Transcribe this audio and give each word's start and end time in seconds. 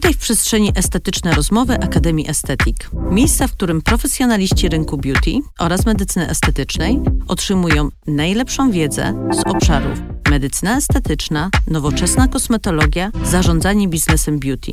Witaj 0.00 0.14
w 0.14 0.18
przestrzeni 0.18 0.72
estetyczne 0.74 1.34
rozmowy 1.34 1.74
Akademii 1.74 2.30
Estetik. 2.30 2.90
Miejsca, 3.10 3.46
w 3.46 3.52
którym 3.52 3.82
profesjonaliści 3.82 4.68
rynku 4.68 4.98
beauty 4.98 5.30
oraz 5.58 5.86
medycyny 5.86 6.28
estetycznej 6.28 7.00
otrzymują 7.28 7.88
najlepszą 8.06 8.70
wiedzę 8.70 9.28
z 9.32 9.46
obszarów 9.46 9.98
medycyna 10.30 10.76
estetyczna, 10.76 11.50
nowoczesna 11.66 12.28
kosmetologia, 12.28 13.10
zarządzanie 13.24 13.88
biznesem 13.88 14.38
beauty. 14.38 14.70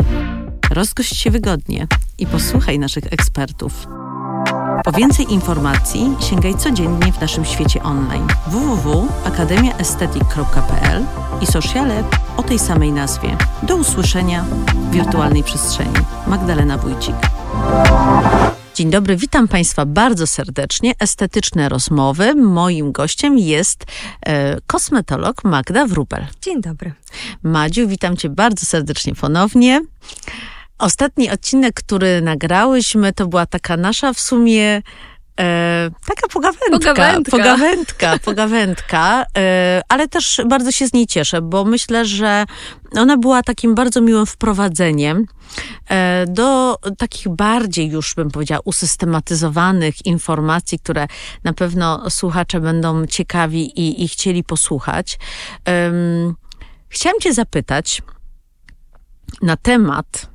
Rozgość 0.71 1.15
się 1.15 1.31
wygodnie 1.31 1.87
i 2.17 2.27
posłuchaj 2.27 2.79
naszych 2.79 3.13
ekspertów. 3.13 3.87
Po 4.83 4.91
więcej 4.91 5.33
informacji 5.33 6.15
sięgaj 6.29 6.55
codziennie 6.55 7.13
w 7.13 7.21
naszym 7.21 7.45
świecie 7.45 7.83
online 7.83 8.27
www.akademiaestetyk.pl 8.47 11.05
i 11.41 11.45
sociale 11.45 12.03
o 12.37 12.43
tej 12.43 12.59
samej 12.59 12.91
nazwie. 12.91 13.37
Do 13.63 13.75
usłyszenia 13.75 14.43
w 14.43 14.91
wirtualnej 14.91 15.43
przestrzeni. 15.43 15.93
Magdalena 16.27 16.77
Wójcik. 16.77 17.15
Dzień 18.75 18.89
dobry, 18.89 19.15
witam 19.15 19.47
Państwa 19.47 19.85
bardzo 19.85 20.27
serdecznie. 20.27 20.93
Estetyczne 20.99 21.69
rozmowy. 21.69 22.35
Moim 22.35 22.91
gościem 22.91 23.37
jest 23.37 23.85
e, 24.25 24.57
kosmetolog 24.67 25.43
Magda 25.43 25.85
Wrubel. 25.85 26.25
Dzień 26.41 26.61
dobry. 26.61 26.93
Madziu, 27.43 27.87
witam 27.87 28.17
Cię 28.17 28.29
bardzo 28.29 28.65
serdecznie 28.65 29.15
ponownie. 29.15 29.81
Ostatni 30.77 31.31
odcinek, 31.31 31.73
który 31.73 32.21
nagrałyśmy, 32.21 33.13
to 33.13 33.27
była 33.27 33.45
taka 33.45 33.77
nasza 33.77 34.13
w 34.13 34.19
sumie 34.19 34.81
E, 35.39 35.89
taka 36.07 36.27
pogawędka, 36.27 36.69
pogawędka, 36.71 37.31
pogawędka, 37.31 38.19
pogawędka. 38.19 39.25
E, 39.37 39.81
ale 39.89 40.07
też 40.07 40.41
bardzo 40.49 40.71
się 40.71 40.87
z 40.87 40.93
niej 40.93 41.07
cieszę, 41.07 41.41
bo 41.41 41.65
myślę, 41.65 42.05
że 42.05 42.45
ona 42.95 43.17
była 43.17 43.43
takim 43.43 43.75
bardzo 43.75 44.01
miłym 44.01 44.25
wprowadzeniem 44.25 45.25
e, 45.89 46.25
do 46.27 46.77
takich 46.97 47.29
bardziej 47.29 47.89
już 47.89 48.15
bym 48.15 48.31
powiedziała 48.31 48.61
usystematyzowanych 48.65 50.05
informacji, 50.05 50.79
które 50.79 51.07
na 51.43 51.53
pewno 51.53 52.09
słuchacze 52.09 52.59
będą 52.59 53.05
ciekawi 53.05 53.79
i, 53.79 54.03
i 54.03 54.07
chcieli 54.07 54.43
posłuchać. 54.43 55.19
Chciałam 56.89 57.19
cię 57.19 57.33
zapytać 57.33 58.01
na 59.41 59.57
temat, 59.57 60.29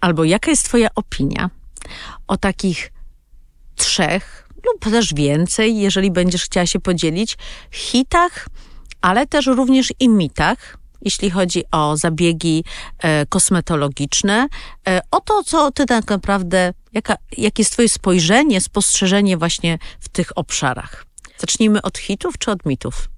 albo 0.00 0.24
jaka 0.24 0.50
jest 0.50 0.64
twoja 0.64 0.88
opinia 0.94 1.50
o 2.26 2.36
takich 2.36 2.92
trzech 3.76 4.48
lub 4.66 4.92
też 4.92 5.14
więcej, 5.14 5.76
jeżeli 5.76 6.10
będziesz 6.10 6.44
chciała 6.44 6.66
się 6.66 6.80
podzielić, 6.80 7.38
hitach, 7.70 8.48
ale 9.00 9.26
też 9.26 9.46
również 9.46 9.92
i 10.00 10.08
mitach, 10.08 10.78
jeśli 11.02 11.30
chodzi 11.30 11.64
o 11.72 11.96
zabiegi 11.96 12.64
e, 12.98 13.26
kosmetologiczne, 13.26 14.48
e, 14.88 15.00
o 15.10 15.20
to, 15.20 15.44
co 15.44 15.72
ty 15.72 15.86
tak 15.86 16.10
naprawdę, 16.10 16.72
jaka, 16.92 17.16
jakie 17.38 17.60
jest 17.60 17.72
twoje 17.72 17.88
spojrzenie, 17.88 18.60
spostrzeżenie 18.60 19.36
właśnie 19.36 19.78
w 20.00 20.08
tych 20.08 20.38
obszarach. 20.38 21.06
Zacznijmy 21.38 21.82
od 21.82 21.98
hitów 21.98 22.38
czy 22.38 22.50
od 22.50 22.66
mitów? 22.66 23.08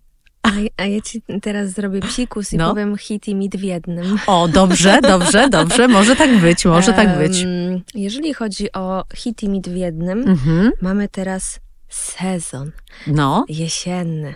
A, 0.49 0.83
a, 0.83 0.87
ja 0.87 1.01
ci 1.01 1.23
teraz 1.43 1.71
zrobię 1.71 2.01
psikus 2.01 2.53
i 2.53 2.57
no. 2.57 2.71
powiem 2.71 2.97
hit 2.97 3.29
i 3.29 3.35
mit 3.35 3.57
w 3.57 3.63
jednym. 3.63 4.19
O, 4.27 4.49
dobrze, 4.49 5.01
dobrze, 5.03 5.49
dobrze. 5.49 5.89
Może 5.89 6.17
tak 6.17 6.41
być, 6.41 6.65
może 6.65 6.93
tak 6.93 7.19
być. 7.19 7.45
Um, 7.45 7.83
jeżeli 7.95 8.35
chodzi 8.35 8.73
o 8.73 9.05
hit 9.15 9.43
i 9.43 9.49
mit 9.49 9.69
w 9.69 9.77
jednym, 9.77 10.29
mhm. 10.29 10.73
mamy 10.83 11.09
teraz 11.09 11.61
sezon. 11.89 12.73
No. 13.07 13.45
Jesienny. 13.49 14.35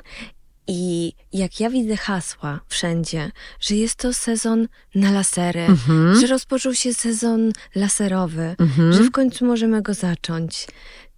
I 0.66 1.12
jak 1.32 1.60
ja 1.60 1.70
widzę 1.70 1.96
hasła 1.96 2.60
wszędzie, 2.68 3.30
że 3.60 3.74
jest 3.74 3.94
to 3.94 4.12
sezon 4.12 4.68
na 4.94 5.10
lasery, 5.10 5.60
mhm. 5.60 6.20
że 6.20 6.26
rozpoczął 6.26 6.74
się 6.74 6.94
sezon 6.94 7.52
laserowy, 7.74 8.54
mhm. 8.58 8.92
że 8.92 9.02
w 9.02 9.10
końcu 9.10 9.46
możemy 9.46 9.82
go 9.82 9.94
zacząć, 9.94 10.66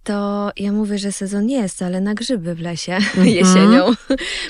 to 0.05 0.51
ja 0.57 0.71
mówię, 0.71 0.97
że 0.97 1.11
sezon 1.11 1.49
jest, 1.49 1.81
ale 1.81 2.01
na 2.01 2.13
grzyby 2.13 2.55
w 2.55 2.59
lesie 2.59 2.91
mm 2.97 3.09
-hmm. 3.09 3.25
jesienią. 3.25 3.85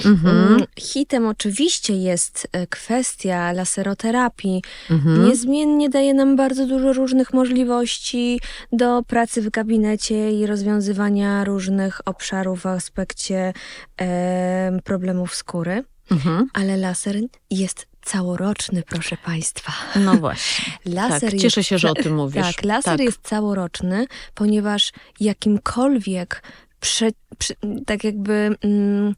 Mm 0.06 0.18
-hmm. 0.18 0.66
Hitem 0.80 1.28
oczywiście 1.28 1.94
jest 1.96 2.48
e, 2.52 2.68
kwestia 2.68 3.52
laseroterapii. 3.52 4.62
Mm 4.90 5.02
-hmm. 5.02 5.28
Niezmiennie 5.28 5.90
daje 5.90 6.14
nam 6.14 6.36
bardzo 6.36 6.68
dużo 6.68 6.94
różnych 6.94 7.34
możliwości 7.34 8.40
do 8.72 9.04
pracy 9.04 9.42
w 9.42 9.50
gabinecie 9.50 10.32
i 10.32 10.46
rozwiązywania 10.46 11.44
różnych 11.44 12.02
obszarów 12.06 12.62
w 12.62 12.66
aspekcie 12.66 13.54
e, 14.02 14.80
problemów 14.84 15.36
skóry. 15.36 15.84
Mhm. 16.12 16.48
Ale 16.54 16.78
laser 16.78 17.16
jest 17.50 17.88
całoroczny, 18.06 18.84
proszę 18.90 19.18
Państwa. 19.26 19.72
No 19.96 20.16
właśnie. 20.26 20.74
Laser 20.86 21.32
tak, 21.32 21.40
cieszę 21.40 21.64
się, 21.64 21.78
że 21.78 21.92
o 21.92 21.94
tym 21.94 22.16
mówisz. 22.16 22.56
Tak, 22.56 22.66
laser 22.66 22.98
tak. 22.98 23.06
jest 23.06 23.22
całoroczny, 23.22 24.08
ponieważ 24.34 24.92
jakimkolwiek 25.20 26.44
prze, 26.80 27.10
prze, 27.38 27.54
tak 27.86 28.04
jakby 28.04 28.56
mm, 28.64 29.16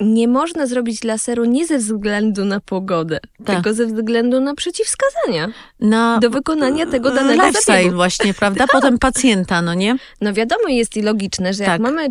nie 0.00 0.28
można 0.28 0.66
zrobić 0.66 1.04
laseru 1.04 1.44
nie 1.44 1.66
ze 1.66 1.78
względu 1.78 2.44
na 2.44 2.60
pogodę, 2.60 3.20
tak. 3.44 3.56
tylko 3.56 3.74
ze 3.74 3.86
względu 3.86 4.40
na 4.40 4.54
przeciwwskazania 4.54 5.48
na 5.80 6.18
do 6.18 6.30
wykonania 6.30 6.86
tego 6.86 7.10
danego 7.10 7.46
lifestyle 7.46 7.76
zabiegu. 7.78 7.96
właśnie, 7.96 8.34
prawda? 8.34 8.60
Tak. 8.60 8.72
Potem 8.72 8.98
pacjenta, 8.98 9.62
no 9.62 9.74
nie? 9.74 9.96
No 10.20 10.32
wiadomo 10.32 10.68
jest 10.68 10.96
i 10.96 11.02
logiczne, 11.02 11.54
że 11.54 11.64
tak. 11.64 11.68
jak 11.68 11.80
mamy 11.80 12.08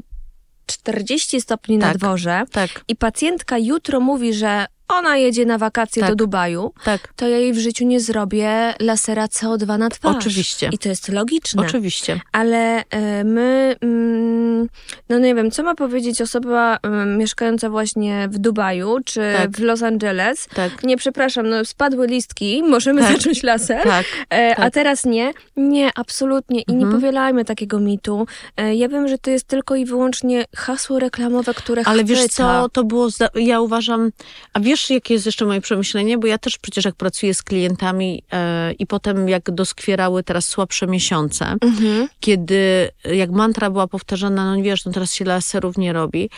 40 0.65 1.41
stopni 1.41 1.79
tak, 1.79 1.87
na 1.87 1.97
dworze 1.97 2.43
tak. 2.51 2.69
i 2.87 2.95
pacjentka 2.95 3.57
jutro 3.57 3.99
mówi, 3.99 4.33
że 4.33 4.65
ona 4.89 5.17
jedzie 5.17 5.45
na 5.45 5.57
wakacje 5.57 6.01
tak. 6.01 6.11
do 6.11 6.15
Dubaju, 6.15 6.73
tak. 6.83 7.13
to 7.15 7.27
ja 7.27 7.37
jej 7.37 7.53
w 7.53 7.57
życiu 7.57 7.85
nie 7.85 7.99
zrobię 7.99 8.73
lasera 8.79 9.25
CO2 9.25 9.79
na 9.79 9.89
twarz. 9.89 10.15
Oczywiście. 10.15 10.69
I 10.73 10.77
to 10.77 10.89
jest 10.89 11.09
logiczne. 11.09 11.61
Oczywiście. 11.61 12.19
Ale 12.31 12.81
y, 12.81 12.85
my, 13.23 13.75
y, 13.83 14.67
no 15.09 15.19
nie 15.19 15.35
wiem, 15.35 15.51
co 15.51 15.63
ma 15.63 15.75
powiedzieć 15.75 16.21
osoba 16.21 16.77
y, 17.03 17.05
mieszkająca 17.05 17.69
właśnie 17.69 18.27
w 18.31 18.37
Dubaju, 18.37 18.97
czy 19.05 19.21
tak. 19.37 19.51
w 19.51 19.59
Los 19.59 19.83
Angeles. 19.83 20.47
Tak. 20.55 20.83
Nie, 20.83 20.97
przepraszam, 20.97 21.49
no 21.49 21.65
spadły 21.65 22.07
listki, 22.07 22.63
możemy 22.63 23.01
tak. 23.01 23.11
zacząć 23.11 23.43
laser, 23.43 23.83
tak. 23.83 24.05
E, 24.33 24.55
a 24.57 24.61
tak. 24.61 24.73
teraz 24.73 25.05
nie. 25.05 25.33
Nie, 25.57 25.91
absolutnie. 25.95 26.61
I 26.61 26.71
mhm. 26.71 26.79
nie 26.79 26.95
powielajmy 26.95 27.45
takiego 27.45 27.79
mitu. 27.79 28.27
Ja 28.73 28.87
wiem, 28.87 29.07
że 29.07 29.17
to 29.17 29.31
jest 29.31 29.47
tylko 29.47 29.75
i 29.75 29.85
wyłącznie 29.85 30.45
hasło 30.55 30.99
reklamowe, 30.99 31.53
które 31.53 31.81
Ale 31.85 32.03
chwyta. 32.03 32.21
wiesz 32.21 32.31
co, 32.31 32.69
to 32.69 32.83
było, 32.83 33.07
ja 33.35 33.61
uważam, 33.61 34.11
a 34.53 34.59
wiesz, 34.59 34.78
wiesz, 34.79 34.89
jakie 34.89 35.13
jest 35.13 35.25
jeszcze 35.25 35.45
moje 35.45 35.61
przemyślenie? 35.61 36.17
Bo 36.17 36.27
ja 36.27 36.37
też 36.37 36.57
przecież 36.57 36.85
jak 36.85 36.95
pracuję 36.95 37.33
z 37.33 37.43
klientami 37.43 38.23
e, 38.31 38.71
i 38.73 38.87
potem 38.87 39.29
jak 39.29 39.51
doskwierały 39.51 40.23
teraz 40.23 40.45
słabsze 40.45 40.87
miesiące, 40.87 41.55
mhm. 41.61 42.07
kiedy 42.19 42.89
jak 43.05 43.31
mantra 43.31 43.69
była 43.69 43.87
powtarzana, 43.87 44.55
no 44.55 44.63
wiesz, 44.63 44.85
no 44.85 44.91
teraz 44.91 45.13
się 45.13 45.25
laserów 45.25 45.77
nie 45.77 45.93
robi, 45.93 46.29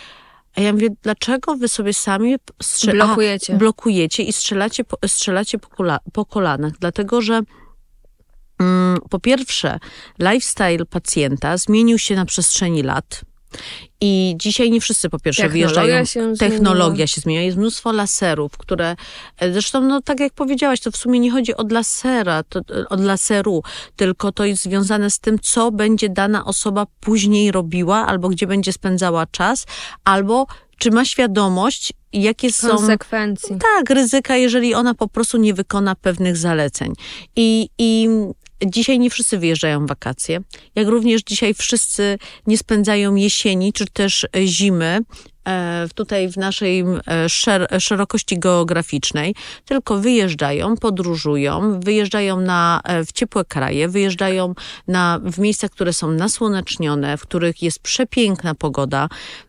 a 0.55 0.61
ja 0.61 0.73
mówię, 0.73 0.87
dlaczego 1.03 1.55
wy 1.55 1.67
sobie 1.67 1.93
sami 1.93 2.35
strze- 2.63 2.91
blokujecie. 2.91 3.53
A, 3.53 3.57
blokujecie 3.57 4.23
i 4.23 4.33
strzelacie, 4.33 4.83
po, 4.83 4.97
strzelacie 5.07 5.57
po, 5.59 5.67
kola- 5.67 5.99
po 6.13 6.25
kolanach? 6.25 6.73
Dlatego, 6.79 7.21
że 7.21 7.41
mm, 8.59 8.97
po 9.09 9.19
pierwsze, 9.19 9.79
lifestyle 10.19 10.85
pacjenta 10.85 11.57
zmienił 11.57 11.97
się 11.99 12.15
na 12.15 12.25
przestrzeni 12.25 12.83
lat. 12.83 13.21
I 14.01 14.35
dzisiaj 14.37 14.71
nie 14.71 14.81
wszyscy 14.81 15.09
po 15.09 15.19
pierwsze 15.19 15.43
technologia 15.43 15.83
wyjeżdżają. 15.83 16.05
Się 16.05 16.33
technologia 16.39 17.07
się 17.07 17.21
zmienia. 17.21 17.41
Jest 17.41 17.57
mnóstwo 17.57 17.91
laserów, 17.91 18.57
które 18.57 18.95
e, 19.39 19.53
zresztą, 19.53 19.81
no 19.81 20.01
tak 20.01 20.19
jak 20.19 20.33
powiedziałaś, 20.33 20.79
to 20.79 20.91
w 20.91 20.97
sumie 20.97 21.19
nie 21.19 21.31
chodzi 21.31 21.55
od 21.55 21.71
lasera, 21.71 22.43
to, 22.43 22.59
e, 22.59 22.89
od 22.89 23.01
laseru, 23.01 23.63
tylko 23.95 24.31
to 24.31 24.45
jest 24.45 24.63
związane 24.63 25.09
z 25.09 25.19
tym, 25.19 25.39
co 25.39 25.71
będzie 25.71 26.09
dana 26.09 26.45
osoba 26.45 26.85
później 26.99 27.51
robiła, 27.51 28.07
albo 28.07 28.29
gdzie 28.29 28.47
będzie 28.47 28.73
spędzała 28.73 29.25
czas, 29.25 29.65
albo 30.03 30.47
czy 30.77 30.91
ma 30.91 31.05
świadomość, 31.05 31.93
jakie 32.13 32.51
są 32.51 32.69
konsekwencje. 32.69 33.57
Tak, 33.57 33.89
ryzyka, 33.89 34.35
jeżeli 34.35 34.73
ona 34.73 34.93
po 34.93 35.07
prostu 35.07 35.37
nie 35.37 35.53
wykona 35.53 35.95
pewnych 35.95 36.37
zaleceń. 36.37 36.93
I, 37.35 37.69
i 37.77 38.07
Dzisiaj 38.65 38.99
nie 38.99 39.09
wszyscy 39.09 39.37
wyjeżdżają 39.37 39.85
w 39.85 39.89
wakacje, 39.89 40.41
jak 40.75 40.87
również 40.87 41.21
dzisiaj 41.23 41.53
wszyscy 41.53 42.17
nie 42.47 42.57
spędzają 42.57 43.15
jesieni 43.15 43.73
czy 43.73 43.85
też 43.85 44.27
zimy 44.45 44.99
tutaj 45.95 46.29
w 46.29 46.37
naszej 46.37 46.83
e, 47.07 47.29
szer 47.29 47.67
szerokości 47.79 48.39
geograficznej, 48.39 49.35
tylko 49.65 49.97
wyjeżdżają, 49.97 50.77
podróżują, 50.77 51.79
wyjeżdżają 51.79 52.41
na, 52.41 52.81
e, 52.83 53.05
w 53.05 53.11
ciepłe 53.11 53.45
kraje, 53.45 53.89
wyjeżdżają 53.89 54.53
na, 54.87 55.19
w 55.23 55.39
miejsca, 55.39 55.69
które 55.69 55.93
są 55.93 56.11
nasłonecznione, 56.11 57.17
w 57.17 57.21
których 57.21 57.63
jest 57.63 57.79
przepiękna 57.79 58.55
pogoda. 58.55 59.07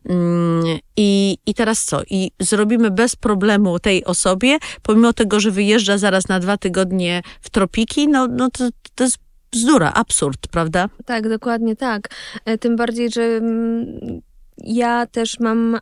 Mm, 0.08 0.78
I, 0.96 1.38
I 1.46 1.54
teraz 1.54 1.84
co? 1.84 2.02
I 2.10 2.30
zrobimy 2.40 2.90
bez 2.90 3.16
problemu 3.16 3.78
tej 3.78 4.04
osobie, 4.04 4.58
pomimo 4.82 5.12
tego, 5.12 5.40
że 5.40 5.50
wyjeżdża 5.50 5.98
zaraz 5.98 6.28
na 6.28 6.40
dwa 6.40 6.56
tygodnie 6.56 7.22
w 7.40 7.50
tropiki, 7.50 8.08
no, 8.08 8.26
no 8.26 8.50
to, 8.50 8.68
to 8.94 9.04
jest 9.04 9.18
bzdura, 9.52 9.92
absurd, 9.94 10.48
prawda? 10.50 10.88
Tak, 11.04 11.28
dokładnie 11.28 11.76
tak. 11.76 12.08
Tym 12.60 12.76
bardziej, 12.76 13.10
że 13.10 13.22
mm, 13.22 14.22
ja 14.58 15.06
też 15.06 15.40
mam 15.40 15.74
e, 15.74 15.80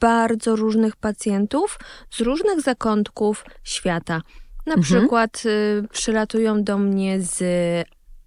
bardzo 0.00 0.56
różnych 0.56 0.96
pacjentów 0.96 1.78
z 2.10 2.20
różnych 2.20 2.60
zakątków 2.60 3.44
świata. 3.64 4.22
Na 4.66 4.74
mhm. 4.74 4.82
przykład 4.82 5.42
y, 5.46 5.88
przylatują 5.92 6.64
do 6.64 6.78
mnie 6.78 7.20
z 7.20 7.44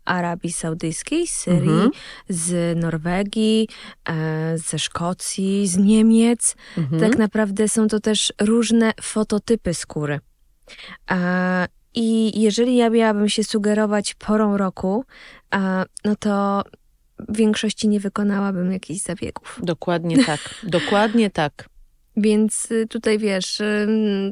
Arabii 0.06 0.52
Saudyjskiej, 0.52 1.28
z 1.28 1.32
Syrii, 1.32 1.70
mhm. 1.70 1.92
z 2.30 2.78
Norwegii, 2.80 3.68
e, 4.10 4.58
ze 4.58 4.80
Szkocji, 4.80 5.68
z 5.68 5.78
Niemiec. 5.78 6.56
Mhm. 6.78 7.02
Tak 7.02 7.18
naprawdę 7.18 7.68
są 7.68 7.88
to 7.88 8.00
też 8.00 8.34
różne 8.42 8.92
fototypy 9.02 9.74
skóry. 9.74 10.20
E, 11.12 11.68
I 11.94 12.42
jeżeli 12.42 12.76
ja 12.76 12.90
miałabym 12.90 13.30
się 13.30 13.44
sugerować 13.44 14.14
porą 14.14 14.58
roku, 14.58 15.06
e, 15.54 15.84
no 16.06 16.16
to 16.16 16.64
większości 17.30 17.88
nie 17.88 18.00
wykonałabym 18.00 18.72
jakichś 18.72 19.02
zabiegów. 19.02 19.60
Dokładnie 19.64 20.24
tak, 20.26 20.40
dokładnie 20.64 21.30
tak. 21.30 21.70
Więc 22.18 22.72
y, 22.72 22.88
tutaj 22.88 23.20
wiesz, 23.20 23.62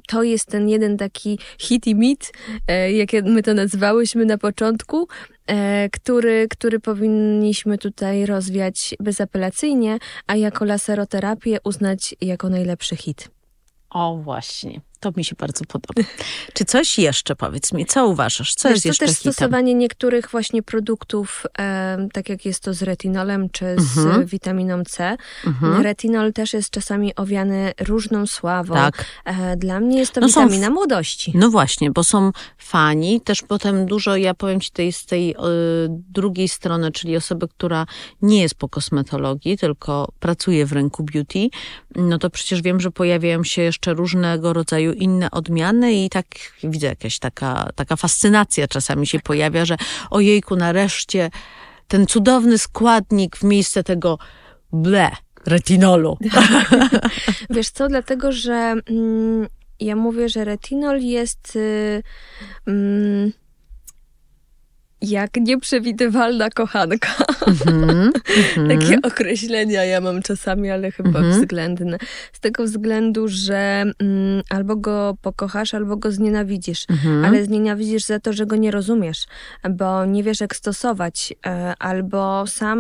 to 0.08 0.24
jest 0.24 0.46
ten 0.46 0.70
jeden 0.70 0.98
taki 0.98 1.40
hit 1.60 1.88
i 1.88 1.96
mit, 1.96 2.32
e, 2.68 2.92
jak 2.92 3.10
my 3.24 3.44
to 3.44 3.54
nazwałyśmy 3.54 4.26
na 4.26 4.38
początku, 4.38 5.08
e, 5.48 5.90
który, 5.90 6.48
który 6.50 6.80
powinniśmy 6.80 7.78
tutaj 7.78 8.26
rozwiać 8.26 8.96
bezapelacyjnie, 9.00 9.98
a 10.28 10.36
jako 10.36 10.66
laseroterapię 10.66 11.58
uznać 11.64 12.16
jako 12.22 12.50
najlepszy 12.50 12.96
hit. 12.96 13.30
O, 13.90 14.18
właśnie. 14.18 14.82
To 15.00 15.12
mi 15.18 15.25
się 15.25 15.36
bardzo 15.36 15.66
podoba. 15.66 16.10
Czy 16.54 16.66
coś 16.66 17.00
jeszcze, 17.00 17.36
powiedz 17.36 17.74
mi, 17.74 17.86
co 17.86 18.07
uważasz? 18.07 18.56
Co 18.56 18.69
Wiesz, 18.69 18.75
jest 18.75 18.86
jeszcze 18.86 19.06
To 19.06 19.12
też 19.12 19.18
hitem? 19.18 19.34
stosowanie 19.34 19.74
niektórych 19.74 20.30
właśnie 20.31 20.63
produktów, 20.63 21.46
e, 21.60 22.07
tak 22.13 22.30
jak 22.30 22.46
jest 22.46 22.63
to 22.63 22.74
z 22.74 22.81
retinolem 22.81 23.50
czy 23.50 23.75
z 23.78 23.98
mhm. 23.98 24.25
witaminą 24.25 24.84
C. 24.84 25.18
Mhm. 25.48 25.84
Retinol 25.84 26.34
też 26.34 26.54
jest 26.54 26.69
czasami 26.69 27.16
owiany 27.16 27.74
różną 27.80 28.28
sławą. 28.28 28.74
Tak. 28.74 29.06
E, 29.25 29.57
dla 29.57 29.80
mnie 29.80 30.00
jest 30.00 30.13
to 30.13 30.22
no 30.22 30.28
witamina 30.28 30.68
są, 30.68 30.74
młodości. 30.74 31.31
No 31.36 31.50
właśnie, 31.50 31.92
bo 31.92 32.04
są 32.04 32.31
fani, 32.57 33.22
też 33.22 33.42
potem 33.42 33.86
dużo, 33.86 34.16
ja 34.16 34.34
powiem 34.34 34.60
ci 34.62 34.72
tej, 34.72 34.94
z 34.94 35.06
tej 35.06 35.31
y, 35.31 35.36
drugiej 35.90 36.48
strony, 36.48 36.92
czyli 36.92 37.18
osoby, 37.18 37.48
która 37.48 37.86
nie 38.22 38.42
jest 38.42 38.56
po 38.56 38.69
kosmetologii, 38.69 39.57
tylko 39.57 40.12
pracuje 40.19 40.66
w 40.66 40.72
rynku 40.72 41.04
beauty, 41.04 41.50
no 41.95 42.18
to 42.18 42.30
przecież 42.30 42.62
wiem, 42.62 42.80
że 42.80 42.92
pojawiają 42.92 43.44
się 43.44 43.62
jeszcze 43.62 43.94
różnego 43.94 44.54
rodzaju 44.54 44.89
rodzaju 44.90 44.94
inne 44.94 45.32
odmiany 45.32 45.94
i 45.94 46.10
tak 46.10 46.26
widzę 46.64 46.88
jakaś 46.88 47.20
taka, 47.20 47.70
taka 47.76 47.96
fascynacja 47.96 48.68
czasami 48.68 49.08
się 49.08 49.20
pojawia, 49.20 49.66
że 49.66 49.78
ojejku, 50.10 50.56
nareszcie 50.56 51.30
ten 51.88 52.08
cudowny 52.08 52.58
składnik 52.58 53.38
w 53.38 53.44
miejsce 53.44 53.84
tego 53.84 54.18
ble, 54.72 55.12
retinolu. 55.46 56.18
Wiesz 57.50 57.70
co, 57.70 57.88
dlatego, 57.88 58.32
że 58.32 58.76
mm, 58.90 59.48
ja 59.80 59.96
mówię, 59.96 60.30
że 60.30 60.46
retinol 60.46 61.02
jest 61.02 61.56
y, 61.56 62.04
mm, 62.68 63.32
jak 65.01 65.36
nieprzewidywalna 65.36 66.50
kochanka. 66.50 67.10
Mm-hmm, 67.42 68.12
Takie 68.80 69.00
określenia 69.04 69.86
ja 69.86 70.01
mam 70.01 70.22
czasami, 70.22 70.69
ale 70.69 70.92
chyba 70.92 71.19
mm-hmm. 71.19 71.31
względne. 71.31 71.98
Z 72.34 72.40
tego 72.40 72.63
względu, 72.63 73.28
że 73.28 73.84
mm, 74.00 74.42
albo 74.50 74.75
go 74.75 75.18
pokochasz, 75.22 75.74
albo 75.74 75.98
go 75.98 76.12
znienawidzisz. 76.12 76.86
Mm-hmm. 76.86 77.25
Ale 77.25 77.46
znienawidzisz 77.46 78.06
za 78.06 78.19
to, 78.19 78.34
że 78.34 78.46
go 78.46 78.56
nie 78.56 78.72
rozumiesz, 78.72 79.25
bo 79.69 80.06
nie 80.06 80.24
wiesz, 80.24 80.40
jak 80.40 80.56
stosować, 80.56 81.34
e, 81.45 81.74
albo 81.80 82.48
sam 82.48 82.80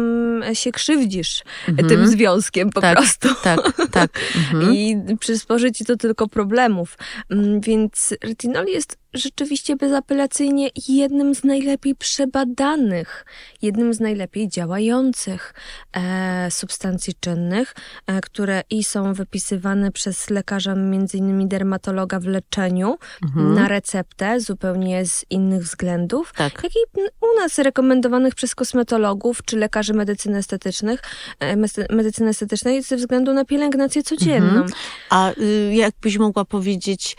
się 0.53 0.71
krzywdzisz 0.71 1.43
tym 1.89 2.07
związkiem 2.07 2.69
po 2.69 2.81
tak, 2.81 2.97
prostu. 2.97 3.29
Tak, 3.43 3.59
tak. 3.91 4.19
I 4.73 4.97
przysporzy 5.19 5.71
ci 5.71 5.85
to 5.85 5.97
tylko 5.97 6.27
problemów. 6.27 6.97
Mm, 7.29 7.61
więc 7.61 8.13
retinol 8.23 8.65
jest 8.65 8.97
rzeczywiście 9.13 9.75
bezapelacyjnie 9.75 10.69
jednym 10.87 11.35
z 11.35 11.43
najlepiej 11.43 11.95
przebadanych, 11.95 13.25
jednym 13.61 13.93
z 13.93 13.99
najlepiej 13.99 14.49
działających 14.49 15.53
e, 15.93 16.51
substancji 16.51 17.13
czynnych, 17.19 17.75
e, 18.07 18.21
które 18.21 18.63
i 18.69 18.83
są 18.83 19.13
wypisywane 19.13 19.91
przez 19.91 20.29
lekarza, 20.29 20.75
między 20.75 21.17
innymi 21.17 21.47
dermatologa 21.47 22.19
w 22.19 22.25
leczeniu 22.25 22.97
mhm. 23.23 23.53
na 23.53 23.67
receptę 23.67 24.39
zupełnie 24.39 25.05
z 25.05 25.25
innych 25.29 25.63
względów, 25.63 26.33
tak. 26.33 26.63
jak 26.63 26.75
i 26.75 27.01
u 27.21 27.41
nas 27.41 27.59
rekomendowanych 27.59 28.35
przez 28.35 28.55
kosmetologów 28.55 29.43
czy 29.45 29.57
lekarzy 29.57 29.93
medycyny 29.93 30.37
estetycznych, 30.37 31.01
e, 31.39 31.55
medycyny 31.89 32.29
estetycznej 32.29 32.83
ze 32.83 32.95
względu 32.95 33.33
na 33.33 33.45
pielęgnację 33.45 34.03
codzienną. 34.03 34.61
Mhm. 34.61 34.69
A 35.09 35.31
y, 35.31 35.73
jakbyś 35.73 36.17
mogła 36.17 36.45
powiedzieć, 36.45 37.17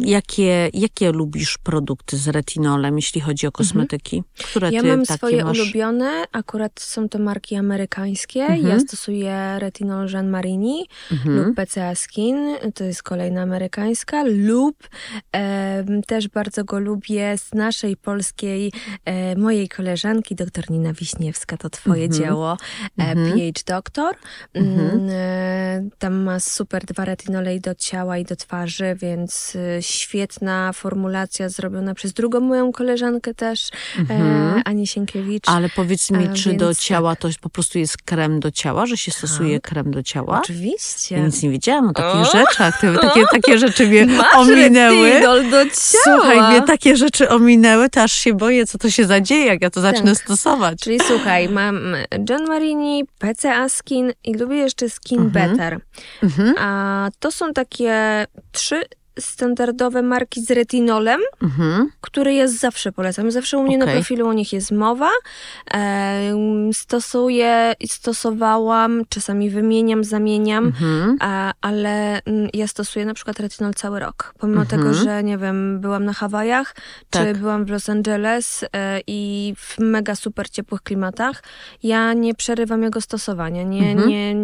jakie, 0.00 0.70
jakie 0.74 1.12
lubisz 1.12 1.58
produkty 1.58 2.16
z 2.16 2.28
retinolem, 2.28 2.96
jeśli 2.96 3.20
chodzi 3.20 3.46
o 3.46 3.48
mhm. 3.48 3.52
kosmetyki? 3.52 4.22
Które 4.38 4.70
ja 4.70 4.82
ty 4.82 4.88
mam 4.88 5.06
swoje 5.06 5.44
masz? 5.44 5.58
ulubione, 5.58 6.24
akurat 6.32 6.80
są 6.80 7.08
to 7.08 7.18
marki 7.18 7.56
amerykańskie. 7.56 8.42
Mhm. 8.42 8.68
Ja 8.68 8.80
stosuję 8.80 9.56
retinol 9.58 10.08
Jean 10.08 10.30
Marini 10.30 10.86
mhm. 11.12 11.36
lub 11.36 11.56
PCA 11.56 11.94
Skin, 11.94 12.36
to 12.74 12.84
jest 12.84 13.02
kolejna 13.02 13.42
amerykańska, 13.42 14.24
lub 14.26 14.88
e, 15.36 15.84
też 16.06 16.28
bardzo 16.28 16.64
go 16.64 16.78
lubię 16.78 17.38
z 17.38 17.54
naszej 17.54 17.96
polskiej, 17.96 18.72
e, 19.04 19.36
mojej 19.36 19.68
koleżanki, 19.68 20.34
doktor 20.34 20.70
Nina 20.70 20.92
Wiśniewska, 20.92 21.56
to 21.56 21.70
twoje 21.70 22.04
mhm. 22.04 22.22
dzieło, 22.22 22.56
e, 22.98 23.02
mhm. 23.02 23.38
PH 23.38 23.64
Doctor. 23.66 24.16
Mhm. 24.54 24.90
Mm, 24.90 25.08
e, 25.10 25.88
tam 25.98 26.14
ma 26.22 26.40
super 26.40 26.84
dwa 26.84 27.04
retinole 27.04 27.56
i 27.56 27.60
do 27.60 27.74
ciała 27.74 28.18
i 28.18 28.24
do 28.24 28.36
twarzy 28.36 28.51
twarzy, 28.52 28.96
więc 29.00 29.54
y, 29.54 29.78
świetna 29.80 30.72
formulacja 30.72 31.48
zrobiona 31.48 31.94
przez 31.94 32.12
drugą 32.12 32.40
moją 32.40 32.72
koleżankę 32.72 33.34
też, 33.34 33.70
mhm. 33.98 34.22
e, 34.22 34.62
Ani 34.64 34.86
Sienkiewicz. 34.86 35.48
Ale 35.48 35.68
powiedz 35.68 36.10
mi, 36.10 36.28
czy 36.34 36.48
więc 36.48 36.60
do 36.60 36.74
ciała 36.74 37.16
tak. 37.16 37.32
to 37.32 37.38
po 37.40 37.50
prostu 37.50 37.78
jest 37.78 37.96
krem 37.96 38.40
do 38.40 38.50
ciała, 38.50 38.86
że 38.86 38.96
się 38.96 39.12
tak. 39.12 39.18
stosuje 39.18 39.60
krem 39.60 39.90
do 39.90 40.02
ciała? 40.02 40.40
Oczywiście. 40.42 41.16
Ja 41.16 41.26
nic 41.26 41.42
nie 41.42 41.50
wiedziałam 41.50 41.88
o 41.88 41.92
takich 41.92 42.20
o? 42.20 42.38
rzeczach. 42.38 42.80
Takie, 43.00 43.24
takie 43.30 43.58
rzeczy 43.58 43.86
mnie 43.86 44.06
Masz 44.06 44.34
ominęły. 44.34 45.20
do 45.50 45.64
ciała. 45.64 45.70
Słuchaj, 45.72 46.50
mnie 46.50 46.62
takie 46.62 46.96
rzeczy 46.96 47.28
ominęły, 47.28 47.90
to 47.90 48.02
aż 48.02 48.12
się 48.12 48.34
boję, 48.34 48.66
co 48.66 48.78
to 48.78 48.90
się 48.90 49.04
zadzieje, 49.04 49.46
jak 49.46 49.62
ja 49.62 49.70
to 49.70 49.80
zacznę 49.80 50.14
tak. 50.14 50.24
stosować. 50.24 50.78
Czyli 50.80 51.00
słuchaj, 51.06 51.48
mam 51.48 51.96
John 52.30 52.46
Marini, 52.46 53.04
PCA 53.18 53.68
Skin 53.68 54.12
i 54.24 54.34
lubię 54.34 54.56
jeszcze 54.56 54.90
Skin 54.90 55.20
mhm. 55.20 55.50
Better. 55.50 55.80
Mhm. 56.22 56.54
A 56.58 57.08
to 57.20 57.30
są 57.30 57.52
takie 57.52 58.26
trzy 58.52 58.82
standardowe 59.18 60.02
marki 60.02 60.42
z 60.42 60.50
retinolem, 60.50 61.20
mhm. 61.42 61.90
które 62.00 62.34
ja 62.34 62.48
zawsze 62.48 62.92
polecam. 62.92 63.30
Zawsze 63.30 63.58
u 63.58 63.62
mnie 63.62 63.76
okay. 63.76 63.86
na 63.86 63.92
profilu 63.92 64.28
o 64.28 64.32
nich 64.32 64.52
jest 64.52 64.72
mowa. 64.72 65.10
E, 65.74 66.34
stosuję 66.72 67.72
i 67.80 67.88
stosowałam, 67.88 69.02
czasami 69.08 69.50
wymieniam, 69.50 70.04
zamieniam, 70.04 70.66
mhm. 70.66 71.16
a, 71.20 71.52
ale 71.60 72.22
mm, 72.22 72.48
ja 72.54 72.66
stosuję 72.66 73.04
na 73.04 73.14
przykład 73.14 73.40
retinol 73.40 73.74
cały 73.74 74.00
rok. 74.00 74.34
Pomimo 74.38 74.60
mhm. 74.62 74.80
tego, 74.80 74.94
że 74.94 75.22
nie 75.24 75.38
wiem, 75.38 75.80
byłam 75.80 76.04
na 76.04 76.12
Hawajach, 76.12 76.74
tak. 77.10 77.26
czy 77.26 77.40
byłam 77.40 77.64
w 77.64 77.70
Los 77.70 77.88
Angeles 77.88 78.64
e, 78.72 79.00
i 79.06 79.54
w 79.58 79.78
mega 79.78 80.14
super 80.14 80.50
ciepłych 80.50 80.82
klimatach, 80.82 81.42
ja 81.82 82.12
nie 82.12 82.34
przerywam 82.34 82.82
jego 82.82 83.00
stosowania. 83.00 83.62
Nie, 83.62 83.90
mhm. 83.90 84.08
nie, 84.08 84.34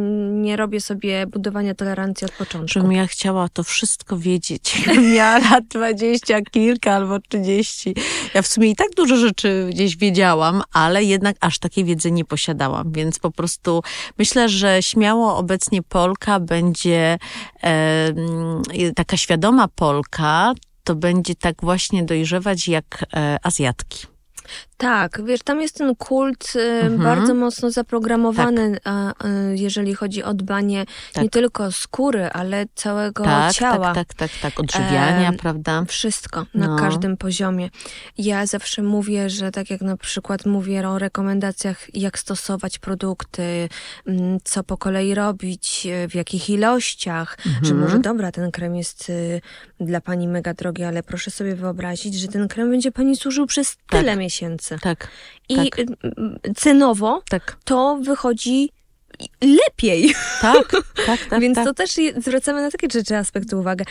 nie 0.42 0.56
robię 0.56 0.80
sobie 0.80 1.26
budowania 1.26 1.74
tolerancji 1.74 2.24
od 2.24 2.32
początku. 2.32 2.68
Żebym 2.68 2.92
ja 2.92 3.06
chciała 3.06 3.48
to 3.48 3.64
wszystko 3.64 4.18
wiedzieć. 4.18 4.82
Miała 5.14 5.38
lat 5.38 5.64
dwadzieścia 5.64 6.40
kilka 6.40 6.92
albo 6.92 7.18
trzydzieści. 7.20 7.94
Ja 8.34 8.42
w 8.42 8.46
sumie 8.46 8.70
i 8.70 8.76
tak 8.76 8.88
dużo 8.96 9.16
rzeczy 9.16 9.68
gdzieś 9.70 9.96
wiedziałam, 9.96 10.62
ale 10.72 11.04
jednak 11.04 11.36
aż 11.40 11.58
takiej 11.58 11.84
wiedzy 11.84 12.10
nie 12.10 12.24
posiadałam, 12.24 12.92
więc 12.92 13.18
po 13.18 13.30
prostu 13.30 13.82
myślę, 14.18 14.48
że 14.48 14.82
śmiało 14.82 15.36
obecnie 15.36 15.82
Polka 15.82 16.40
będzie 16.40 17.18
e, 17.62 18.92
taka 18.96 19.16
świadoma 19.16 19.68
Polka, 19.68 20.52
to 20.84 20.94
będzie 20.94 21.34
tak 21.34 21.56
właśnie 21.62 22.04
dojrzewać 22.04 22.68
jak 22.68 23.04
e, 23.14 23.36
Azjatki. 23.42 24.06
Tak, 24.78 25.24
wiesz, 25.24 25.40
tam 25.42 25.60
jest 25.60 25.78
ten 25.78 25.94
kult 25.94 26.52
y, 26.56 26.60
mhm. 26.60 27.02
bardzo 27.02 27.34
mocno 27.34 27.70
zaprogramowany, 27.70 28.80
tak. 28.80 29.24
y, 29.24 29.56
jeżeli 29.56 29.94
chodzi 29.94 30.22
o 30.22 30.34
dbanie 30.34 30.84
tak. 31.12 31.24
nie 31.24 31.30
tylko 31.30 31.72
skóry, 31.72 32.30
ale 32.30 32.66
całego 32.74 33.24
tak, 33.24 33.52
ciała. 33.52 33.94
Tak, 33.94 34.14
tak, 34.14 34.30
tak, 34.30 34.30
tak, 34.42 34.60
odżywiania, 34.60 35.30
e, 35.30 35.36
prawda? 35.36 35.84
Wszystko, 35.88 36.46
na 36.54 36.66
no. 36.66 36.76
każdym 36.76 37.16
poziomie. 37.16 37.70
Ja 38.18 38.46
zawsze 38.46 38.82
mówię, 38.82 39.30
że 39.30 39.50
tak 39.50 39.70
jak 39.70 39.80
na 39.80 39.96
przykład 39.96 40.46
mówię 40.46 40.88
o 40.88 40.98
rekomendacjach, 40.98 41.94
jak 41.94 42.18
stosować 42.18 42.78
produkty, 42.78 43.68
mm, 44.06 44.38
co 44.44 44.64
po 44.64 44.76
kolei 44.76 45.14
robić, 45.14 45.86
w 46.08 46.14
jakich 46.14 46.50
ilościach, 46.50 47.38
mhm. 47.46 47.64
że 47.64 47.74
może 47.74 47.98
dobra, 47.98 48.32
ten 48.32 48.50
krem 48.50 48.76
jest 48.76 49.10
y, 49.10 49.40
dla 49.80 50.00
pani 50.00 50.28
mega 50.28 50.54
drogi, 50.54 50.84
ale 50.84 51.02
proszę 51.02 51.30
sobie 51.30 51.54
wyobrazić, 51.54 52.14
że 52.14 52.28
ten 52.28 52.48
krem 52.48 52.70
będzie 52.70 52.92
pani 52.92 53.16
służył 53.16 53.46
przez 53.46 53.76
tyle 53.90 54.12
tak. 54.12 54.18
Miesięcy. 54.70 54.78
Tak. 54.82 55.08
I 55.48 55.70
tak. 55.70 55.86
cenowo 56.56 57.22
tak. 57.28 57.56
to 57.64 57.98
wychodzi 58.02 58.70
lepiej. 59.40 60.14
Tak, 60.40 60.72
tak, 61.06 61.20
tak. 61.30 61.40
Więc 61.40 61.54
tak. 61.54 61.64
to 61.64 61.74
też 61.74 61.90
zwracamy 62.16 62.62
na 62.62 62.70
takie 62.70 62.88
rzeczy 62.92 63.16
aspekty 63.16 63.56
uwagę. 63.56 63.84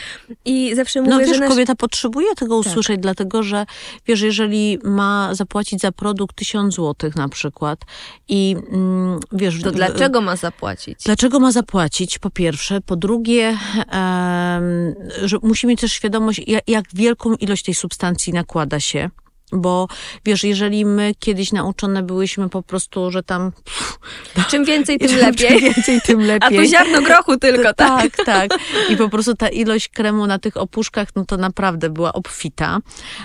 I 0.45 0.75
zawsze 0.75 1.01
no 1.01 1.13
mówię, 1.15 1.25
wiesz, 1.25 1.35
że 1.35 1.39
nasz... 1.39 1.49
kobieta 1.49 1.75
potrzebuje 1.75 2.35
tego 2.35 2.63
tak. 2.63 2.71
usłyszeć, 2.71 2.95
tak. 2.95 3.01
dlatego 3.01 3.43
że 3.43 3.65
wiesz, 4.05 4.21
jeżeli 4.21 4.79
ma 4.83 5.35
zapłacić 5.35 5.81
za 5.81 5.91
produkt 5.91 6.35
tysiąc 6.35 6.73
złotych 6.73 7.15
na 7.15 7.29
przykład 7.29 7.79
i 8.27 8.55
mm, 8.71 9.19
wiesz... 9.31 9.61
To 9.61 9.71
dlaczego 9.71 10.21
ma 10.21 10.35
zapłacić? 10.35 11.03
Dlaczego 11.03 11.39
ma 11.39 11.51
zapłacić, 11.51 12.19
po 12.19 12.29
pierwsze. 12.29 12.81
Po 12.81 12.95
drugie, 12.95 13.45
um, 13.47 14.95
że 15.23 15.37
musi 15.41 15.67
mieć 15.67 15.81
też 15.81 15.91
świadomość, 15.91 16.41
jak, 16.47 16.63
jak 16.67 16.85
wielką 16.93 17.35
ilość 17.35 17.63
tej 17.63 17.73
substancji 17.73 18.33
nakłada 18.33 18.79
się 18.79 19.09
bo 19.51 19.87
wiesz, 20.25 20.43
jeżeli 20.43 20.85
my 20.85 21.11
kiedyś 21.19 21.51
nauczone 21.51 22.03
byłyśmy 22.03 22.49
po 22.49 22.61
prostu, 22.63 23.11
że 23.11 23.23
tam. 23.23 23.51
Czym 24.49 24.65
więcej, 24.65 24.99
tym 24.99 25.17
lepiej. 25.17 25.49
Czym 25.49 25.59
więcej, 25.59 26.01
tym 26.01 26.21
lepiej. 26.21 26.57
A 26.59 26.61
tu 26.61 26.69
ziarno 26.69 27.01
grochu 27.01 27.37
tylko, 27.37 27.73
tak? 27.87 28.15
Tak, 28.17 28.25
tak. 28.25 28.59
I 28.89 28.97
po 28.97 29.09
prostu 29.09 29.35
ta 29.35 29.49
ilość 29.49 29.89
kremu 29.89 30.27
na 30.27 30.39
tych 30.39 30.57
opuszkach, 30.57 31.07
no 31.15 31.25
to 31.25 31.37
naprawdę 31.37 31.89
była 31.89 32.13
obfita. 32.13 32.79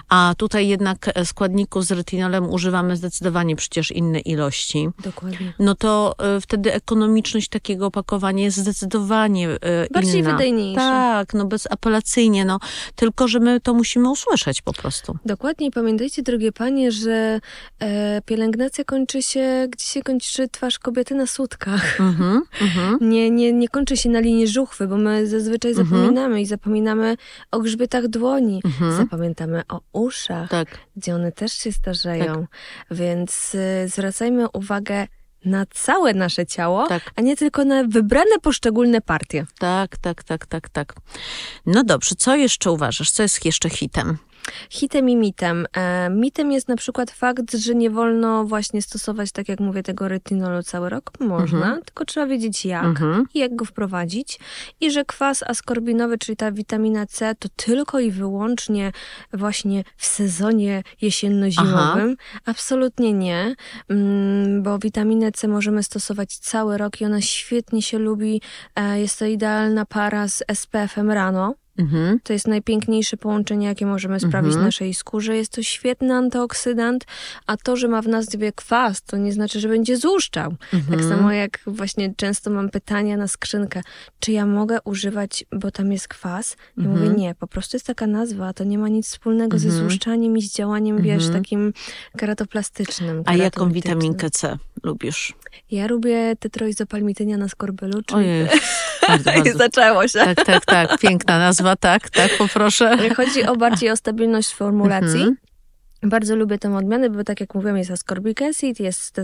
A 0.08 0.34
tutaj 0.36 0.68
jednak 0.68 1.10
składników 1.24 1.84
z 1.84 1.92
retinolem 1.92 2.50
używamy 2.50 2.96
zdecydowanie 2.96 3.56
przecież 3.56 3.90
inne 3.90 4.20
ilości. 4.20 4.88
Dokładnie. 5.04 5.52
No 5.58 5.74
to 5.74 6.14
y, 6.36 6.40
wtedy 6.40 6.72
ekonomiczność 6.74 7.48
takiego 7.48 7.86
opakowania 7.86 8.44
jest 8.44 8.56
zdecydowanie 8.56 9.48
y, 9.48 9.58
Bardziej 9.92 10.20
inna. 10.20 10.32
wydajniejsza. 10.32 10.80
Tak, 10.80 11.34
no 11.34 11.44
bezapelacyjnie, 11.44 12.44
no. 12.44 12.58
Tylko, 12.96 13.28
że 13.28 13.40
my 13.40 13.60
to 13.60 13.74
musimy 13.74 14.10
usłyszeć 14.10 14.62
po 14.62 14.72
prostu. 14.72 15.18
Dokładnie. 15.24 15.70
Pamiętajcie, 15.70 16.11
Pamiętajcie, 16.12 16.32
drogie 16.32 16.52
panie, 16.52 16.92
że 16.92 17.40
e, 17.80 18.22
pielęgnacja 18.22 18.84
kończy 18.84 19.22
się, 19.22 19.66
gdzie 19.70 19.84
się 19.84 20.02
kończy 20.02 20.48
twarz 20.48 20.78
kobiety 20.78 21.14
na 21.14 21.26
sutkach. 21.26 21.98
Mm-hmm, 21.98 22.40
mm-hmm. 22.60 22.96
Nie, 23.12 23.30
nie, 23.30 23.52
nie 23.52 23.68
kończy 23.68 23.96
się 23.96 24.08
na 24.08 24.20
linii 24.20 24.48
żuchwy, 24.48 24.86
bo 24.86 24.96
my 24.96 25.26
zazwyczaj 25.26 25.72
mm-hmm. 25.72 25.84
zapominamy 25.84 26.40
i 26.40 26.46
zapominamy 26.46 27.16
o 27.50 27.60
grzbietach 27.60 28.08
dłoni. 28.08 28.60
Mhm. 28.64 28.96
Zapamiętamy 28.96 29.62
o 29.68 29.80
uszach, 29.92 30.50
tak. 30.50 30.78
gdzie 30.96 31.14
one 31.14 31.32
też 31.32 31.52
się 31.52 31.72
starzeją. 31.72 32.34
Tak. 32.34 32.58
Więc 32.90 33.54
y, 33.54 33.88
zwracajmy 33.88 34.50
uwagę 34.50 35.06
na 35.44 35.66
całe 35.66 36.14
nasze 36.14 36.46
ciało, 36.46 36.86
tak. 36.86 37.10
a 37.16 37.20
nie 37.20 37.36
tylko 37.36 37.64
na 37.64 37.84
wybrane 37.84 38.38
poszczególne 38.42 39.00
partie. 39.00 39.46
Tak, 39.58 39.96
tak, 39.96 40.24
tak, 40.24 40.46
tak, 40.46 40.68
tak. 40.68 40.94
No 41.66 41.84
dobrze, 41.84 42.14
co 42.14 42.36
jeszcze 42.36 42.70
uważasz? 42.70 43.10
Co 43.10 43.22
jest 43.22 43.44
jeszcze 43.44 43.70
hitem? 43.70 44.18
Hitem 44.70 45.08
i 45.08 45.16
mitem. 45.16 45.66
E, 45.76 46.10
mitem 46.10 46.52
jest 46.52 46.68
na 46.68 46.76
przykład 46.76 47.10
fakt, 47.10 47.54
że 47.54 47.74
nie 47.74 47.90
wolno 47.90 48.44
właśnie 48.44 48.82
stosować, 48.82 49.32
tak 49.32 49.48
jak 49.48 49.60
mówię, 49.60 49.82
tego 49.82 50.08
retinolu 50.08 50.62
cały 50.62 50.88
rok. 50.88 51.10
Można, 51.20 51.58
mhm. 51.58 51.82
tylko 51.82 52.04
trzeba 52.04 52.26
wiedzieć 52.26 52.64
jak 52.64 52.84
mhm. 52.84 53.26
i 53.34 53.38
jak 53.38 53.56
go 53.56 53.64
wprowadzić. 53.64 54.38
I 54.80 54.90
że 54.90 55.04
kwas 55.04 55.42
askorbinowy, 55.42 56.18
czyli 56.18 56.36
ta 56.36 56.52
witamina 56.52 57.06
C, 57.06 57.34
to 57.34 57.48
tylko 57.56 58.00
i 58.00 58.10
wyłącznie 58.10 58.92
właśnie 59.32 59.84
w 59.96 60.06
sezonie 60.06 60.82
jesienno-zimowym. 61.02 62.16
Aha. 62.18 62.40
Absolutnie 62.44 63.12
nie, 63.12 63.54
mm, 63.88 64.62
bo 64.62 64.78
witaminę 64.78 65.32
C 65.32 65.48
możemy 65.48 65.82
stosować 65.82 66.38
cały 66.38 66.78
rok 66.78 67.00
i 67.00 67.04
ona 67.04 67.20
świetnie 67.20 67.82
się 67.82 67.98
lubi. 67.98 68.40
E, 68.76 69.00
jest 69.00 69.18
to 69.18 69.24
idealna 69.26 69.86
para 69.86 70.28
z 70.28 70.42
SPF-em 70.54 71.10
rano. 71.10 71.54
Mhm. 71.78 72.20
To 72.22 72.32
jest 72.32 72.48
najpiękniejsze 72.48 73.16
połączenie, 73.16 73.66
jakie 73.66 73.86
możemy 73.86 74.20
sprawić 74.20 74.48
mhm. 74.48 74.64
naszej 74.64 74.94
skórze. 74.94 75.36
Jest 75.36 75.52
to 75.52 75.62
świetny 75.62 76.14
antyoksydant, 76.14 77.04
a 77.46 77.56
to, 77.56 77.76
że 77.76 77.88
ma 77.88 78.02
w 78.02 78.08
nazwie 78.08 78.52
kwas, 78.52 79.02
to 79.02 79.16
nie 79.16 79.32
znaczy, 79.32 79.60
że 79.60 79.68
będzie 79.68 79.96
złuszczał. 79.96 80.54
Mhm. 80.72 80.98
Tak 80.98 81.08
samo 81.08 81.32
jak 81.32 81.58
właśnie 81.66 82.14
często 82.16 82.50
mam 82.50 82.70
pytania 82.70 83.16
na 83.16 83.28
skrzynkę, 83.28 83.82
czy 84.20 84.32
ja 84.32 84.46
mogę 84.46 84.78
używać, 84.84 85.44
bo 85.52 85.70
tam 85.70 85.92
jest 85.92 86.08
kwas? 86.08 86.56
Ja 86.76 86.88
mówię, 86.88 87.00
mhm. 87.00 87.16
nie, 87.16 87.34
po 87.34 87.46
prostu 87.46 87.76
jest 87.76 87.86
taka 87.86 88.06
nazwa, 88.06 88.52
to 88.52 88.64
nie 88.64 88.78
ma 88.78 88.88
nic 88.88 89.08
wspólnego 89.08 89.58
ze 89.58 89.68
mhm. 89.68 89.84
złuszczaniem 89.84 90.36
i 90.36 90.42
z 90.42 90.54
działaniem, 90.54 91.02
wiesz, 91.02 91.24
mhm. 91.24 91.42
takim 91.42 91.72
keratoplastycznym. 92.16 93.22
A 93.26 93.34
jaką 93.34 93.72
witaminkę 93.72 94.30
C 94.30 94.58
lubisz? 94.82 95.34
Ja 95.70 95.86
lubię 95.86 96.36
tetroizopalmitynia 96.36 97.36
na 97.36 97.48
skorbelu, 97.48 98.02
czyli... 98.02 98.20
Ojej, 98.20 98.48
bardzo, 99.08 99.24
bardzo. 99.32 99.50
I 99.50 99.52
zaczęło 99.52 100.08
się. 100.08 100.18
Tak, 100.18 100.44
tak, 100.44 100.64
tak. 100.64 100.98
Piękna 101.00 101.38
nazwa, 101.38 101.76
tak, 101.76 102.10
tak, 102.10 102.30
poproszę. 102.38 103.14
Chodzi 103.16 103.44
o 103.44 103.56
bardziej 103.56 103.90
o 103.90 103.96
stabilność 103.96 104.54
formulacji. 104.54 105.20
Mhm. 105.20 105.36
Bardzo 106.04 106.36
lubię 106.36 106.58
tę 106.58 106.76
odmianę, 106.76 107.10
bo 107.10 107.24
tak 107.24 107.40
jak 107.40 107.54
mówiłam, 107.54 107.78
jest 107.78 107.90
ascorbic 107.90 108.42
acid, 108.42 108.80
jest 108.80 109.20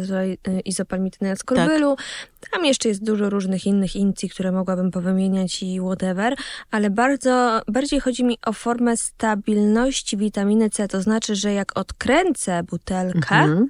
izopalmityny 0.65 1.31
ascorbylu, 1.31 1.97
tak. 2.41 2.51
tam 2.51 2.65
jeszcze 2.65 2.89
jest 2.89 3.05
dużo 3.05 3.31
różnych 3.31 3.67
innych 3.67 3.97
incji, 3.97 4.29
które 4.29 4.53
mogłabym 4.53 4.91
powymieniać 4.91 5.63
i 5.63 5.81
whatever, 5.81 6.35
ale 6.71 6.91
bardzo, 6.91 7.63
bardziej 7.69 8.01
chodzi 8.01 8.25
mi 8.25 8.39
o 8.47 8.53
formę 8.53 8.97
stabilności 8.97 10.17
witaminy 10.17 10.71
C, 10.71 10.89
to 10.89 11.03
znaczy, 11.03 11.37
że 11.37 11.53
jak 11.53 11.79
odkręcę 11.79 12.63
butelkę, 12.63 13.37
mhm 13.37 13.69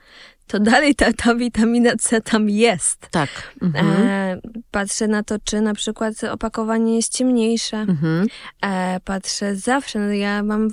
to 0.48 0.60
dalej 0.60 0.94
ta, 0.94 1.12
ta 1.12 1.34
witamina 1.34 1.90
C 1.98 2.20
tam 2.20 2.50
jest. 2.50 3.08
Tak. 3.10 3.28
Mhm. 3.62 3.86
E, 3.86 4.38
patrzę 4.70 5.08
na 5.08 5.22
to, 5.22 5.36
czy 5.44 5.60
na 5.60 5.74
przykład 5.74 6.24
opakowanie 6.24 6.96
jest 6.96 7.12
ciemniejsze. 7.12 7.76
Mhm. 7.76 8.26
E, 8.62 9.00
patrzę 9.04 9.56
zawsze, 9.56 9.98
no 9.98 10.12
ja 10.12 10.42
mam, 10.42 10.68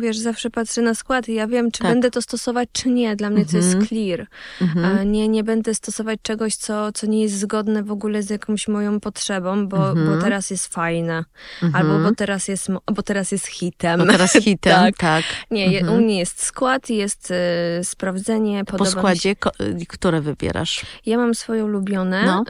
wiesz, 0.00 0.18
zawsze 0.18 0.50
patrzę 0.50 0.82
na 0.82 0.94
skład 0.94 1.28
i 1.28 1.34
ja 1.34 1.46
wiem, 1.46 1.70
czy 1.70 1.82
tak. 1.82 1.92
będę 1.92 2.10
to 2.10 2.22
stosować, 2.22 2.68
czy 2.72 2.90
nie. 2.90 3.16
Dla 3.16 3.30
mnie 3.30 3.42
mhm. 3.42 3.50
to 3.50 3.56
jest 3.56 3.74
mhm. 3.74 3.86
clear. 3.86 4.26
Mhm. 4.60 4.98
E, 4.98 5.06
nie, 5.06 5.28
nie 5.28 5.44
będę 5.44 5.74
stosować 5.74 6.18
czegoś, 6.22 6.56
co, 6.56 6.92
co 6.92 7.06
nie 7.06 7.22
jest 7.22 7.38
zgodne 7.38 7.82
w 7.82 7.90
ogóle 7.90 8.22
z 8.22 8.30
jakąś 8.30 8.68
moją 8.68 9.00
potrzebą, 9.00 9.68
bo, 9.68 9.76
bo 9.76 9.90
mhm. 9.90 10.20
teraz 10.20 10.50
jest 10.50 10.74
fajne. 10.74 11.24
Albo 11.72 11.98
bo 11.98 12.14
teraz 12.14 12.48
jest, 12.48 12.68
bo 12.94 13.02
teraz 13.02 13.32
jest 13.32 13.46
hitem. 13.46 14.00
Bo 14.00 14.06
teraz 14.06 14.32
hitem, 14.32 14.72
tak. 14.84 14.96
tak. 14.96 15.24
Nie, 15.50 15.90
u 15.90 15.96
mnie 15.96 16.18
jest 16.18 16.42
skład, 16.42 16.90
jest 16.90 17.30
y, 17.30 17.84
sprawdzenie. 17.84 18.64
Po 18.64 18.86
składzie 18.86 19.19
Y, 19.26 19.86
które 19.88 20.20
wybierasz? 20.20 20.86
Ja 21.06 21.18
mam 21.18 21.34
swoje 21.34 21.64
ulubione. 21.64 22.26
No. 22.26 22.44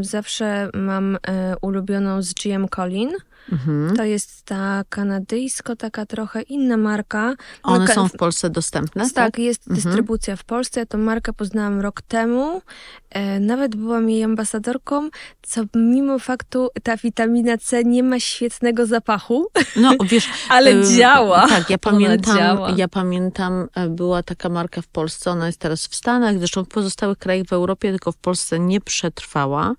Zawsze 0.00 0.68
mam 0.74 1.18
e, 1.28 1.54
ulubioną 1.60 2.22
z 2.22 2.34
GM 2.34 2.68
Colin. 2.68 3.10
Mhm. 3.52 3.96
To 3.96 4.04
jest 4.04 4.42
ta 4.42 4.84
kanadyjsko, 4.88 5.76
taka 5.76 6.06
trochę 6.06 6.42
inna 6.42 6.76
marka. 6.76 7.34
One 7.62 7.84
no, 7.84 7.94
są 7.94 8.08
w 8.08 8.12
Polsce 8.12 8.50
dostępne? 8.50 9.04
Tak, 9.04 9.12
tak? 9.12 9.38
jest 9.38 9.68
mhm. 9.68 9.74
dystrybucja 9.74 10.36
w 10.36 10.44
Polsce. 10.44 10.80
Ja 10.80 10.86
tą 10.86 10.98
markę 10.98 11.32
poznałam 11.32 11.80
rok 11.80 12.02
temu. 12.02 12.62
E, 13.10 13.40
nawet 13.40 13.76
byłam 13.76 14.10
jej 14.10 14.24
ambasadorką, 14.24 15.08
co 15.42 15.60
mimo 15.74 16.18
faktu 16.18 16.68
ta 16.82 16.96
witamina 16.96 17.58
C 17.58 17.84
nie 17.84 18.02
ma 18.02 18.20
świetnego 18.20 18.86
zapachu. 18.86 19.46
No 19.76 19.92
wiesz, 20.04 20.28
ale 20.48 20.74
y, 20.74 20.96
działa. 20.96 21.48
Tak, 21.48 21.70
ja 21.70 21.78
pamiętam, 21.78 22.36
działa. 22.36 22.70
ja 22.76 22.88
pamiętam, 22.88 23.68
e, 23.74 23.88
była 23.88 24.22
taka 24.22 24.48
marka 24.48 24.82
w 24.82 24.88
Polsce, 24.88 25.30
ona 25.30 25.46
jest 25.46 25.58
teraz 25.58 25.86
w 25.86 25.94
Stanach, 25.94 26.38
zresztą 26.38 26.64
w 26.64 26.68
pozostałych 26.68 27.18
krajach 27.18 27.46
w 27.46 27.52
Europie, 27.52 27.90
tylko 27.90 28.12
w 28.12 28.16
Polsce 28.16 28.58
nie 28.58 28.80
przetrwała. 28.80 29.74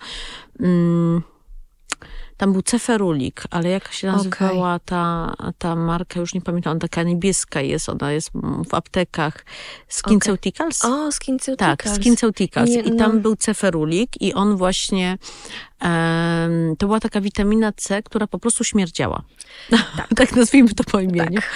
Mm 0.60 1.33
tam 2.38 2.54
był 2.54 2.62
ceferulik, 2.62 3.44
ale 3.50 3.70
jak 3.70 3.92
się 3.92 4.08
nazywała 4.08 4.76
okay. 4.76 4.86
ta, 4.86 5.34
ta 5.58 5.76
marka, 5.76 6.20
już 6.20 6.34
nie 6.34 6.42
pamiętam, 6.42 6.80
taka 6.80 7.04
niebieska 7.04 7.62
jest, 7.62 7.90
ona 7.90 8.12
jest 8.12 8.32
w 8.70 8.74
aptekach. 8.74 9.46
SkinCeuticals? 9.88 10.86
Okay. 10.86 10.98
O, 10.98 11.12
SkinCeuticals. 11.12 11.78
Tak, 11.78 11.96
SkinCeuticals. 11.96 12.70
I 12.70 12.92
no. 12.92 12.98
tam 12.98 13.22
był 13.22 13.36
ceferulik 13.36 14.22
i 14.22 14.34
on 14.34 14.58
właśnie, 14.58 15.18
um, 15.82 16.76
to 16.78 16.86
była 16.88 17.00
taka 17.00 17.22
witamina 17.22 17.72
C, 17.72 18.04
która 18.04 18.28
po 18.28 18.40
prostu 18.40 18.64
śmierdziała. 18.64 19.24
Tak, 19.70 20.08
tak 20.18 20.36
nazwijmy 20.36 20.74
to 20.74 20.84
po 20.84 21.00
imieniu. 21.00 21.42
Tak. 21.42 21.50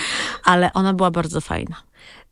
Ale 0.43 0.73
ona 0.73 0.93
była 0.93 1.11
bardzo 1.11 1.41
fajna. 1.41 1.75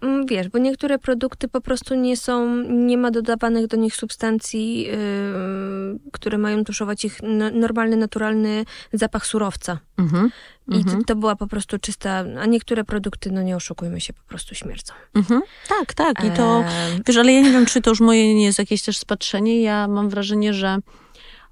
Mm, 0.02 0.26
wiesz, 0.26 0.50
bo 0.50 0.58
niektóre 0.58 1.00
produkty 1.00 1.48
po 1.48 1.62
prostu 1.62 1.96
nie 1.96 2.18
są, 2.18 2.64
nie 2.64 2.98
ma 2.98 3.12
dodawanych 3.12 3.68
do 3.68 3.78
nich 3.78 3.96
substancji, 3.96 4.82
yy, 4.82 6.00
które 6.12 6.38
mają 6.38 6.64
tuszować 6.64 7.06
ich 7.06 7.20
normalny, 7.54 7.98
naturalny 7.98 8.66
zapach 8.94 9.26
surowca. 9.26 9.80
Mhm. 9.98 10.32
I 10.68 10.86
to, 10.86 10.92
to, 11.08 11.16
była 11.16 11.36
po 11.36 11.48
prostu 11.48 11.80
czysta, 11.80 12.24
a 12.40 12.46
niektóre 12.46 12.84
produkty, 12.84 13.32
no 13.32 13.42
nie 13.42 13.56
oszukujmy 13.56 14.02
się, 14.02 14.14
po 14.14 14.24
prostu 14.24 14.56
śmierdzą. 14.56 14.94
Mhm. 15.16 15.42
Tak, 15.70 15.94
tak. 15.94 16.26
I 16.26 16.32
to, 16.32 16.60
e... 16.62 16.64
wiesz, 17.08 17.18
ale 17.18 17.34
ja 17.34 17.42
nie 17.42 17.52
wiem, 17.52 17.66
czy 17.66 17.82
to 17.82 17.90
już 17.90 18.00
moje 18.00 18.36
nie 18.36 18.46
jest 18.46 18.60
jakieś 18.60 18.82
też 18.82 18.98
spatrzenie. 18.98 19.62
Ja 19.62 19.88
mam 19.88 20.10
wrażenie, 20.10 20.54
że 20.54 20.78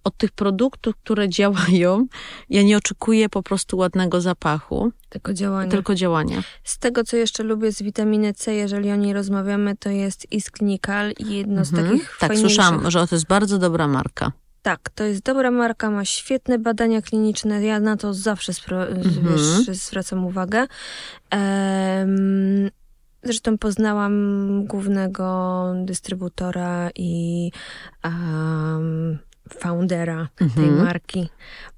od 0.03 0.17
tych 0.17 0.31
produktów, 0.31 0.95
które 0.95 1.29
działają, 1.29 2.07
ja 2.49 2.63
nie 2.63 2.77
oczekuję 2.77 3.29
po 3.29 3.43
prostu 3.43 3.77
ładnego 3.77 4.21
zapachu. 4.21 4.91
Tylko 5.09 5.33
działania. 5.33 5.71
Tylko 5.71 5.95
działania. 5.95 6.43
Z 6.63 6.77
tego, 6.77 7.03
co 7.03 7.17
jeszcze 7.17 7.43
lubię 7.43 7.71
z 7.71 7.81
witaminy 7.81 8.33
C, 8.33 8.53
jeżeli 8.53 8.91
o 8.91 8.95
niej 8.95 9.13
rozmawiamy, 9.13 9.77
to 9.77 9.89
jest 9.89 10.31
Isknikal 10.31 11.11
i 11.11 11.35
jedno 11.35 11.61
mhm. 11.61 11.65
z 11.65 11.71
takich 11.71 12.17
Tak, 12.19 12.29
fajniejszych... 12.29 12.55
słyszałam, 12.55 12.91
że 12.91 13.07
to 13.07 13.15
jest 13.15 13.27
bardzo 13.27 13.59
dobra 13.59 13.87
marka. 13.87 14.31
Tak, 14.61 14.89
to 14.95 15.03
jest 15.03 15.23
dobra 15.23 15.51
marka, 15.51 15.89
ma 15.89 16.05
świetne 16.05 16.59
badania 16.59 17.01
kliniczne. 17.01 17.63
Ja 17.63 17.79
na 17.79 17.97
to 17.97 18.13
zawsze 18.13 18.53
mhm. 18.71 19.35
wiesz, 19.67 19.77
zwracam 19.77 20.25
uwagę. 20.25 20.67
Um, 21.31 22.69
Zresztą 23.23 23.57
poznałam 23.57 24.65
głównego 24.65 25.63
dystrybutora 25.85 26.89
i 26.95 27.51
um, 28.03 29.19
foundera 29.59 30.27
tej 30.37 30.47
mhm. 30.47 30.85
marki. 30.85 31.29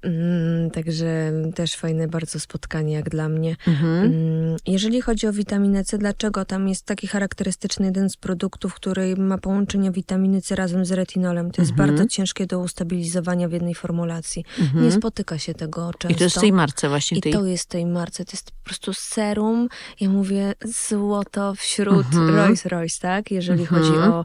Mm, 0.02 0.70
także 0.70 1.32
też 1.54 1.74
fajne 1.74 2.08
bardzo 2.08 2.40
spotkanie 2.40 2.94
jak 2.94 3.10
dla 3.10 3.28
mnie. 3.28 3.56
Mhm. 3.68 4.04
Mm, 4.04 4.56
jeżeli 4.66 5.00
chodzi 5.00 5.26
o 5.26 5.32
witaminę 5.32 5.84
C, 5.84 5.98
dlaczego 5.98 6.44
tam 6.44 6.68
jest 6.68 6.84
taki 6.84 7.06
charakterystyczny 7.06 7.86
jeden 7.86 8.10
z 8.10 8.16
produktów, 8.16 8.74
który 8.74 9.16
ma 9.16 9.38
połączenie 9.38 9.90
witaminy 9.90 10.42
C 10.42 10.56
razem 10.56 10.84
z 10.84 10.92
retinolem? 10.92 11.50
To 11.50 11.62
jest 11.62 11.72
mhm. 11.72 11.88
bardzo 11.88 12.06
ciężkie 12.06 12.46
do 12.46 12.58
ustabilizowania 12.58 13.48
w 13.48 13.52
jednej 13.52 13.74
formulacji. 13.74 14.44
Mhm. 14.58 14.84
Nie 14.84 14.92
spotyka 14.92 15.38
się 15.38 15.54
tego 15.54 15.90
często. 15.98 16.14
I 16.14 16.18
to 16.18 16.24
jest 16.24 16.40
tej 16.40 16.52
marce 16.52 16.88
właśnie. 16.88 17.18
I 17.18 17.20
tej... 17.20 17.32
to 17.32 17.44
jest 17.44 17.68
tej 17.68 17.86
marce. 17.86 18.24
To 18.24 18.32
jest 18.32 18.50
po 18.50 18.64
prostu 18.64 18.94
serum. 18.94 19.68
Ja 20.00 20.08
mówię 20.08 20.54
złoto 20.64 21.54
wśród 21.54 22.06
mhm. 22.06 22.36
Rolls 22.36 22.66
Royce, 22.66 23.00
tak? 23.00 23.30
Jeżeli 23.30 23.66
chodzi 23.66 23.92
o, 23.92 24.04
e, 24.06 24.10
o 24.10 24.24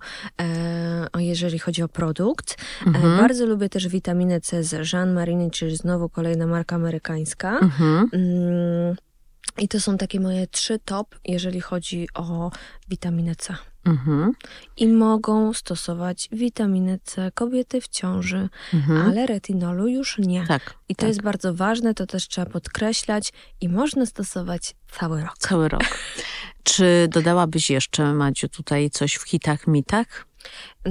jeżeli 1.17 1.59
chodzi 1.59 1.83
o 1.83 1.87
produkt. 1.87 2.57
E, 2.87 2.91
bardzo 3.21 3.45
lubię 3.45 3.69
też 3.69 3.87
witaminę 3.87 4.41
C 4.41 4.63
z 4.63 4.93
Jean 4.93 5.13
Marini, 5.13 5.51
czyli 5.51 5.77
znowu 5.77 6.09
kolejna 6.09 6.47
marka 6.47 6.75
amerykańska. 6.75 7.59
Mhm. 7.59 8.09
Mm, 8.13 8.95
I 9.57 9.67
to 9.67 9.79
są 9.79 9.97
takie 9.97 10.19
moje 10.19 10.47
trzy 10.47 10.79
top, 10.85 11.15
jeżeli 11.25 11.61
chodzi 11.61 12.07
o 12.13 12.51
witaminę 12.89 13.35
C. 13.35 13.55
Mhm. 13.85 14.31
I 14.77 14.87
mogą 14.87 15.53
stosować 15.53 16.29
witaminę 16.31 16.97
C 17.03 17.31
kobiety 17.31 17.81
w 17.81 17.87
ciąży, 17.87 18.49
mhm. 18.73 19.01
ale 19.01 19.25
retinolu 19.25 19.87
już 19.87 20.17
nie. 20.17 20.47
Tak, 20.47 20.73
I 20.89 20.95
to 20.95 20.99
tak. 20.99 21.07
jest 21.07 21.21
bardzo 21.21 21.53
ważne, 21.53 21.93
to 21.93 22.05
też 22.05 22.27
trzeba 22.27 22.51
podkreślać 22.51 23.33
i 23.61 23.69
można 23.69 24.05
stosować 24.05 24.75
cały 24.91 25.21
rok. 25.21 25.37
Cały 25.37 25.69
rok. 25.69 25.83
Czy 26.63 27.07
dodałabyś 27.11 27.69
jeszcze, 27.69 28.13
Madziu, 28.13 28.49
tutaj 28.49 28.89
coś 28.89 29.15
w 29.15 29.23
hitach, 29.23 29.67
mitach? 29.67 30.25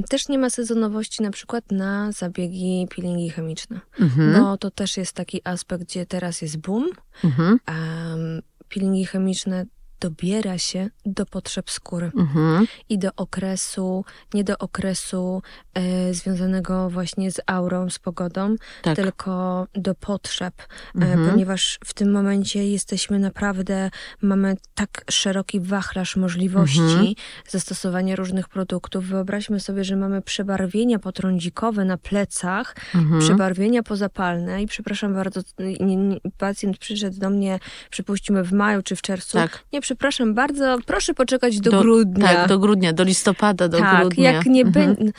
Też 0.08 0.28
nie 0.28 0.38
ma 0.38 0.50
sezonowości 0.50 1.22
na 1.22 1.30
przykład 1.30 1.72
na 1.72 2.12
zabiegi 2.12 2.86
peelingi 2.96 3.30
chemiczne, 3.30 3.80
mhm. 4.00 4.32
bo 4.32 4.58
to 4.58 4.70
też 4.70 4.96
jest 4.96 5.12
taki 5.12 5.40
aspekt, 5.44 5.84
gdzie 5.84 6.06
teraz 6.06 6.42
jest 6.42 6.56
boom. 6.56 6.88
Mhm. 7.24 7.60
Um, 7.68 8.42
peelingi 8.68 9.06
chemiczne 9.06 9.66
dobiera 10.00 10.58
się 10.58 10.90
do 11.06 11.26
potrzeb 11.26 11.70
skóry 11.70 12.10
mhm. 12.16 12.66
i 12.88 12.98
do 12.98 13.10
okresu, 13.16 14.04
nie 14.34 14.44
do 14.44 14.58
okresu 14.58 15.42
e, 15.74 16.14
związanego 16.14 16.90
właśnie 16.90 17.30
z 17.30 17.40
aurą, 17.46 17.90
z 17.90 17.98
pogodą, 17.98 18.56
tak. 18.82 18.96
tylko 18.96 19.66
do 19.74 19.94
potrzeb, 19.94 20.54
e, 20.60 20.66
mhm. 20.94 21.24
e, 21.24 21.30
ponieważ 21.30 21.78
w 21.84 21.94
tym 21.94 22.12
momencie 22.12 22.70
jesteśmy 22.70 23.18
naprawdę, 23.18 23.90
mamy 24.22 24.56
tak 24.74 25.04
szeroki 25.10 25.60
wachlarz 25.60 26.16
możliwości 26.16 26.80
mhm. 26.80 27.14
zastosowania 27.48 28.16
różnych 28.16 28.48
produktów. 28.48 29.06
Wyobraźmy 29.06 29.60
sobie, 29.60 29.84
że 29.84 29.96
mamy 29.96 30.22
przebarwienia 30.22 30.98
potrądzikowe 30.98 31.84
na 31.84 31.96
plecach, 31.96 32.76
mhm. 32.94 33.20
przebarwienia 33.20 33.82
pozapalne 33.82 34.62
i 34.62 34.66
przepraszam 34.66 35.14
bardzo, 35.14 35.40
nie, 35.58 35.96
nie, 35.96 36.20
pacjent 36.38 36.78
przyszedł 36.78 37.18
do 37.18 37.30
mnie, 37.30 37.58
przypuśćmy 37.90 38.44
w 38.44 38.52
maju 38.52 38.82
czy 38.82 38.96
w 38.96 39.02
czerwcu, 39.02 39.38
tak. 39.38 39.64
nie 39.72 39.80
przepraszam 39.90 40.34
bardzo, 40.34 40.78
proszę 40.86 41.14
poczekać 41.14 41.60
do, 41.60 41.70
do, 41.70 41.80
grudnia. 41.80 42.26
Tak, 42.26 42.48
do 42.48 42.58
grudnia, 42.58 42.92
do 42.92 43.04
listopada, 43.04 43.68
do 43.68 43.78
tak, 43.78 44.00
grudnia. 44.00 44.32
jak 44.32 44.46
nie 44.46 44.62
mhm. 44.62 44.96
będzie... 44.96 45.12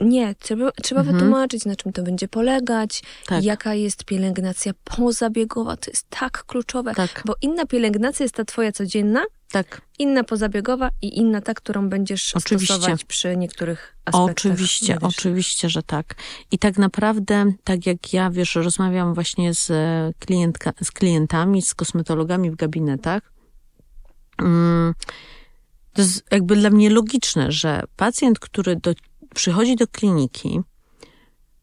Nie, 0.00 0.34
trzeba, 0.34 0.70
trzeba 0.82 1.00
mhm. 1.00 1.16
wytłumaczyć, 1.16 1.64
na 1.64 1.76
czym 1.76 1.92
to 1.92 2.02
będzie 2.02 2.28
polegać, 2.28 3.02
tak. 3.26 3.44
jaka 3.44 3.74
jest 3.74 4.04
pielęgnacja 4.04 4.72
pozabiegowa. 4.84 5.76
To 5.76 5.90
jest 5.90 6.06
tak 6.10 6.44
kluczowe, 6.44 6.94
tak. 6.94 7.22
bo 7.24 7.34
inna 7.42 7.66
pielęgnacja 7.66 8.24
jest 8.24 8.34
ta 8.34 8.44
twoja 8.44 8.72
codzienna, 8.72 9.24
tak. 9.52 9.80
Inna 9.98 10.24
pozabiegowa 10.24 10.90
i 11.02 11.18
inna 11.18 11.40
ta, 11.40 11.54
którą 11.54 11.88
będziesz 11.88 12.36
oczywiście. 12.36 12.74
stosować 12.74 13.04
przy 13.04 13.36
niektórych 13.36 13.96
aspektach. 14.04 14.30
Oczywiście, 14.30 14.98
oczywiście, 15.00 15.68
że 15.68 15.82
tak. 15.82 16.14
I 16.50 16.58
tak 16.58 16.78
naprawdę, 16.78 17.52
tak 17.64 17.86
jak 17.86 18.12
ja, 18.12 18.30
wiesz, 18.30 18.54
rozmawiam 18.54 19.14
właśnie 19.14 19.54
z, 19.54 19.72
klientka, 20.18 20.72
z 20.82 20.90
klientami, 20.90 21.62
z 21.62 21.74
kosmetologami 21.74 22.50
w 22.50 22.56
gabinetach, 22.56 23.33
to 25.92 26.02
jest 26.02 26.24
jakby 26.30 26.56
dla 26.56 26.70
mnie 26.70 26.90
logiczne, 26.90 27.52
że 27.52 27.82
pacjent, 27.96 28.38
który 28.38 28.76
do, 28.76 28.92
przychodzi 29.34 29.76
do 29.76 29.86
kliniki, 29.86 30.60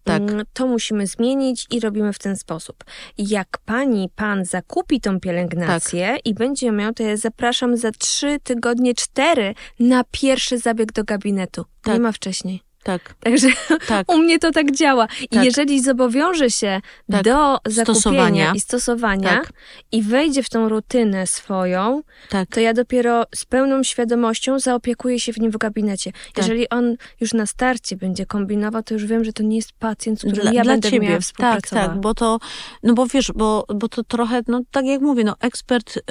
Tak. 0.05 0.23
To 0.53 0.67
musimy 0.67 1.07
zmienić 1.07 1.67
i 1.71 1.81
robimy 1.81 2.13
w 2.13 2.19
ten 2.19 2.37
sposób. 2.37 2.85
Jak 3.19 3.59
pani, 3.65 4.11
pan 4.17 4.45
zakupi 4.45 5.01
tą 5.01 5.21
pielęgnację 5.21 6.09
tak. 6.13 6.27
i 6.27 6.35
będzie 6.35 6.73
miał, 6.73 6.93
to 6.93 7.03
ja 7.03 7.17
zapraszam 7.17 7.77
za 7.77 7.91
trzy 7.91 8.39
tygodnie, 8.43 8.95
cztery 8.95 9.55
na 9.81 10.05
pierwszy 10.11 10.59
zabieg 10.59 10.93
do 10.93 11.05
gabinetu. 11.05 11.65
Tak. 11.83 11.95
Nie 11.95 12.01
ma 12.01 12.13
wcześniej. 12.13 12.63
Tak. 12.83 13.15
Także 13.21 13.49
tak. 13.89 14.09
u 14.13 14.19
mnie 14.19 14.39
to 14.39 14.51
tak 14.51 14.71
działa. 14.71 15.09
I 15.21 15.29
tak. 15.29 15.45
jeżeli 15.45 15.83
zobowiąże 15.83 16.51
się 16.51 16.81
tak. 17.11 17.25
do 17.25 17.59
zakupienia 17.67 17.85
stosowania. 17.85 18.53
i 18.55 18.61
stosowania 18.61 19.29
tak. 19.29 19.53
i 19.93 20.03
wejdzie 20.03 20.43
w 20.43 20.49
tą 20.49 20.69
rutynę 20.69 21.27
swoją, 21.27 22.03
tak. 22.29 22.49
to 22.49 22.61
ja 22.61 22.75
dopiero 22.75 23.25
z 23.35 23.45
pełną 23.45 23.83
świadomością 23.83 24.59
zaopiekuję 24.59 25.21
się 25.21 25.33
w 25.33 25.41
nim 25.41 25.51
w 25.51 25.57
gabinecie. 25.57 26.13
Tak. 26.13 26.37
Jeżeli 26.37 26.69
on 26.69 26.97
już 27.21 27.35
na 27.35 27.47
starcie 27.47 27.97
będzie 27.97 28.27
kombinował, 28.27 28.83
to 28.83 28.95
już 28.95 29.07
wiem, 29.07 29.25
że 29.25 29.33
to 29.33 29.43
nie 29.43 29.57
jest 29.57 29.73
pacjent, 29.73 30.19
z 30.19 30.23
którym 30.23 30.43
dla, 30.43 30.53
ja 30.53 30.63
dla 30.63 30.73
będę 30.73 30.91
ciebie. 30.91 31.09
miała 31.09 31.21
współpracować. 31.21 31.71
Tak, 31.71 31.93
tak, 31.93 32.01
bo 32.01 32.15
to, 32.15 32.39
no 32.83 32.95
bo 32.95 33.07
wiesz, 33.07 33.33
bo, 33.35 33.65
bo 33.75 33.89
to 33.89 34.05
trochę, 34.05 34.43
no 34.49 34.61
tak 34.71 34.85
jak 34.87 35.01
mówię, 35.01 35.25
no 35.25 35.37
ekspert, 35.41 35.97
y, 35.97 36.03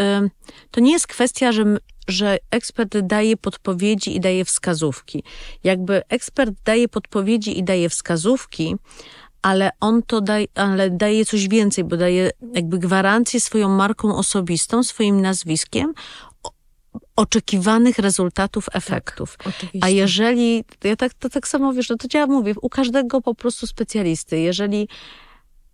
to 0.71 0.81
nie 0.81 0.91
jest 0.91 1.07
kwestia, 1.07 1.51
że 1.51 1.65
że 2.11 2.37
ekspert 2.51 2.97
daje 2.99 3.37
podpowiedzi 3.37 4.15
i 4.15 4.19
daje 4.19 4.45
wskazówki. 4.45 5.23
Jakby 5.63 6.01
ekspert 6.09 6.53
daje 6.65 6.87
podpowiedzi 6.87 7.59
i 7.59 7.63
daje 7.63 7.89
wskazówki, 7.89 8.75
ale 9.41 9.69
on 9.79 10.03
to 10.03 10.21
daje, 10.21 10.47
ale 10.55 10.89
daje 10.89 11.25
coś 11.25 11.47
więcej, 11.47 11.83
bo 11.83 11.97
daje 11.97 12.31
jakby 12.53 12.79
gwarancję 12.79 13.41
swoją 13.41 13.69
marką 13.69 14.15
osobistą, 14.15 14.83
swoim 14.83 15.21
nazwiskiem 15.21 15.93
oczekiwanych 17.15 17.99
rezultatów, 17.99 18.65
tak, 18.65 18.75
efektów. 18.75 19.37
Tak, 19.37 19.53
A 19.81 19.89
jeżeli, 19.89 20.63
ja 20.83 20.95
tak, 20.95 21.13
to 21.13 21.29
tak 21.29 21.47
samo 21.47 21.73
wiesz, 21.73 21.89
no 21.89 21.95
to 21.97 22.07
ja 22.17 22.27
mówię, 22.27 22.53
u 22.61 22.69
każdego 22.69 23.21
po 23.21 23.35
prostu 23.35 23.67
specjalisty, 23.67 24.39
jeżeli 24.39 24.87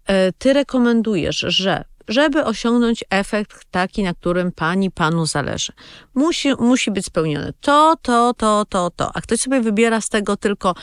e, 0.06 0.32
ty 0.34 0.54
rekomendujesz, 0.54 1.40
że 1.40 1.86
żeby 2.08 2.46
osiągnąć 2.46 3.04
efekt 3.10 3.66
taki, 3.72 4.04
na 4.04 4.14
którym 4.14 4.52
pani, 4.52 4.92
panu 4.92 5.26
zależy. 5.26 5.74
Musi, 6.16 6.54
musi 6.60 6.92
być 6.92 7.06
spełnione 7.06 7.54
to, 7.62 7.96
to, 8.02 8.34
to, 8.34 8.66
to, 8.70 8.92
to. 8.96 9.12
A 9.14 9.22
ktoś 9.22 9.40
sobie 9.40 9.62
wybiera 9.62 10.02
z 10.02 10.10
tego 10.10 10.38
tylko 10.38 10.76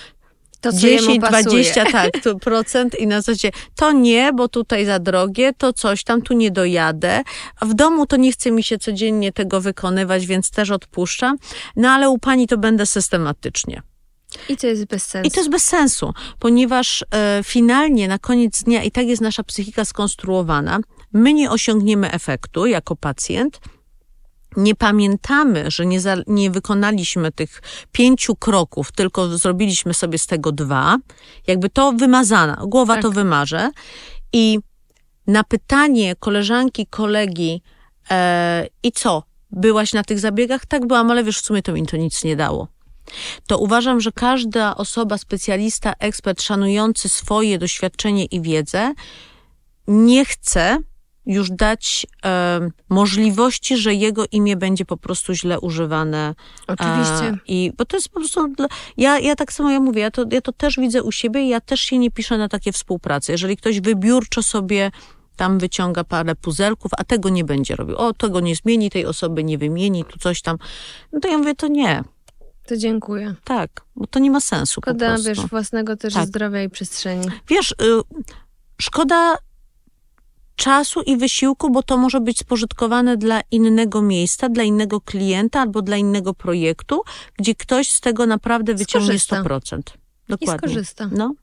to, 0.61 0.73
10, 0.73 1.19
20 1.19 1.85
tak, 1.93 2.11
to 2.23 2.39
procent 2.49 2.99
i 2.99 3.07
na 3.07 3.21
zasadzie 3.21 3.51
to 3.77 3.93
nie, 3.93 4.33
bo 4.33 4.49
tutaj 4.49 4.87
za 4.87 4.99
drogie, 4.99 5.53
to 5.53 5.73
coś 5.73 6.05
tam, 6.05 6.23
tu 6.23 6.35
nie 6.35 6.51
dojadę. 6.51 7.23
A 7.61 7.67
w 7.67 7.75
domu 7.75 8.07
to 8.07 8.17
nie 8.17 8.33
chce 8.33 8.51
mi 8.51 8.63
się 8.63 8.79
codziennie 8.79 9.33
tego 9.33 9.61
wykonywać, 9.61 10.27
więc 10.27 10.51
też 10.51 10.71
odpuszczam. 10.71 11.37
No 11.77 11.89
ale 11.91 12.11
u 12.11 12.19
pani 12.19 12.47
to 12.47 12.59
będę 12.59 12.87
systematycznie. 12.87 13.83
I 14.49 14.57
to 14.57 14.67
jest 14.67 14.85
bez 14.85 15.05
sensu. 15.05 15.29
I 15.29 15.31
to 15.31 15.41
jest 15.41 15.51
bez 15.51 15.65
sensu, 15.65 16.13
ponieważ 16.39 17.05
e, 17.15 17.41
finalnie 17.45 18.09
na 18.09 18.19
koniec 18.19 18.63
dnia 18.63 18.83
i 18.83 18.91
tak 18.91 19.07
jest 19.07 19.23
nasza 19.23 19.43
psychika 19.43 19.85
skonstruowana, 19.85 20.81
my 21.15 21.33
nie 21.33 21.51
osiągniemy 21.51 22.13
efektu 22.13 22.67
jako 22.67 22.97
pacjent, 22.97 23.61
nie 24.57 24.75
pamiętamy, 24.75 25.71
że 25.71 25.87
nie, 25.87 26.01
za, 26.01 26.17
nie 26.27 26.51
wykonaliśmy 26.51 27.33
tych 27.33 27.63
pięciu 27.93 28.37
kroków, 28.37 28.93
tylko 28.93 29.39
zrobiliśmy 29.39 29.95
sobie 29.95 30.19
z 30.19 30.27
tego 30.27 30.53
dwa, 30.53 30.97
jakby 31.47 31.71
to 31.71 31.93
wymazana, 31.93 32.63
głowa 32.67 32.95
tak. 32.95 33.03
to 33.03 33.11
wymarze. 33.11 33.71
I 34.33 34.59
na 35.27 35.45
pytanie 35.45 36.17
koleżanki, 36.17 36.87
kolegi, 36.87 37.63
e, 38.11 38.67
i 38.83 38.93
co? 38.93 39.23
Byłaś 39.51 39.93
na 39.93 40.05
tych 40.05 40.19
zabiegach? 40.19 40.67
Tak 40.67 40.87
byłam, 40.87 41.11
ale 41.11 41.25
wiesz, 41.25 41.39
w 41.39 41.45
sumie 41.45 41.63
to 41.63 41.73
mi 41.73 41.87
to 41.87 41.97
nic 41.97 42.25
nie 42.25 42.37
dało. 42.37 42.69
To 43.47 43.59
uważam, 43.59 44.01
że 44.01 44.13
każda 44.13 44.77
osoba, 44.77 45.19
specjalista, 45.19 45.93
ekspert, 45.99 46.43
szanujący 46.43 47.09
swoje 47.09 47.59
doświadczenie 47.59 48.25
i 48.25 48.41
wiedzę, 48.41 48.95
nie 49.89 50.25
chce 50.25 50.79
już 51.27 51.51
dać 51.51 52.07
e, 52.25 52.61
możliwości, 52.89 53.77
że 53.77 53.95
jego 53.95 54.25
imię 54.33 54.57
będzie 54.57 54.85
po 54.85 54.97
prostu 54.97 55.35
źle 55.35 55.61
używane. 55.61 56.35
Oczywiście. 56.67 57.25
E, 57.25 57.39
I, 57.49 57.73
bo 57.79 57.85
to 57.85 57.97
jest 57.97 58.09
po 58.09 58.21
prostu, 58.21 58.53
ja, 58.97 59.19
ja 59.19 59.37
tak 59.37 59.53
samo 59.53 59.71
ja 59.71 59.81
mówię, 59.81 60.01
ja 60.03 60.11
to, 60.11 60.25
ja 60.31 60.41
to 60.41 60.53
też 60.53 60.77
widzę 60.77 61.03
u 61.03 61.13
siebie 61.13 61.41
i 61.43 61.49
ja 61.49 61.61
też 61.61 61.81
się 61.81 61.99
nie 61.99 62.11
piszę 62.11 62.39
na 62.39 62.49
takie 62.49 62.73
współprace. 62.73 63.33
Jeżeli 63.33 63.57
ktoś 63.57 63.81
wybiórczo 63.81 64.43
sobie 64.43 64.91
tam 65.37 65.59
wyciąga 65.59 66.05
parę 66.05 66.35
puzelków, 66.35 66.93
a 66.99 67.05
tego 67.05 67.29
nie 67.29 67.45
będzie 67.45 67.77
robił. 67.77 67.97
O, 67.97 68.13
tego 68.13 68.41
nie 68.41 68.57
zmieni, 68.57 68.91
tej 68.91 69.07
osoby 69.07 69.45
nie 69.45 69.59
wymieni, 69.59 70.05
tu 70.05 70.19
coś 70.19 70.43
tam. 70.43 70.59
No 71.13 71.21
to 71.21 71.29
ja 71.29 71.39
mówię, 71.39 71.55
to 71.55 71.69
nie. 71.69 72.05
To 72.67 72.77
dziękuję. 72.77 73.35
Tak, 73.45 73.71
bo 73.97 74.07
to 74.07 74.19
nie 74.19 74.31
ma 74.31 74.41
sensu 74.41 74.81
Szkoda, 74.81 75.07
po 75.07 75.13
prostu. 75.13 75.29
wiesz, 75.29 75.51
własnego 75.51 75.97
też 75.97 76.15
tak. 76.15 76.27
zdrowia 76.27 76.63
i 76.63 76.71
przestrzeni. 76.71 77.29
Wiesz, 77.49 77.73
y, 77.73 77.75
szkoda 78.83 79.37
czasu 80.57 81.03
i 81.03 81.17
wysiłku, 81.17 81.71
bo 81.71 81.83
to 81.83 81.97
może 81.97 82.21
być 82.21 82.39
spożytkowane 82.39 83.17
dla 83.17 83.41
innego 83.51 84.03
miejsca, 84.03 84.49
dla 84.49 84.63
innego 84.63 85.01
klienta 85.01 85.61
albo 85.61 85.83
dla 85.83 85.97
innego 85.97 86.35
projektu, 86.35 87.03
gdzie 87.39 87.55
ktoś 87.55 87.91
z 87.91 88.01
tego 88.01 88.27
naprawdę 88.27 88.75
wyciągnie 88.75 89.19
Skorzysta. 89.19 89.43
100%. 89.43 89.81
Dokładnie. 90.29 90.55
I 90.55 90.59
skorzysta. 90.59 91.11
No. 91.13 91.35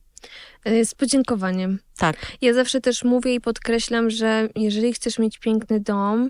Y, 0.67 0.85
z 0.85 0.95
podziękowaniem. 0.95 1.79
Tak. 1.97 2.15
Ja 2.41 2.53
zawsze 2.53 2.81
też 2.81 3.03
mówię 3.03 3.33
i 3.35 3.41
podkreślam, 3.41 4.09
że 4.09 4.49
jeżeli 4.55 4.93
chcesz 4.93 5.19
mieć 5.19 5.37
piękny 5.37 5.79
dom, 5.79 6.29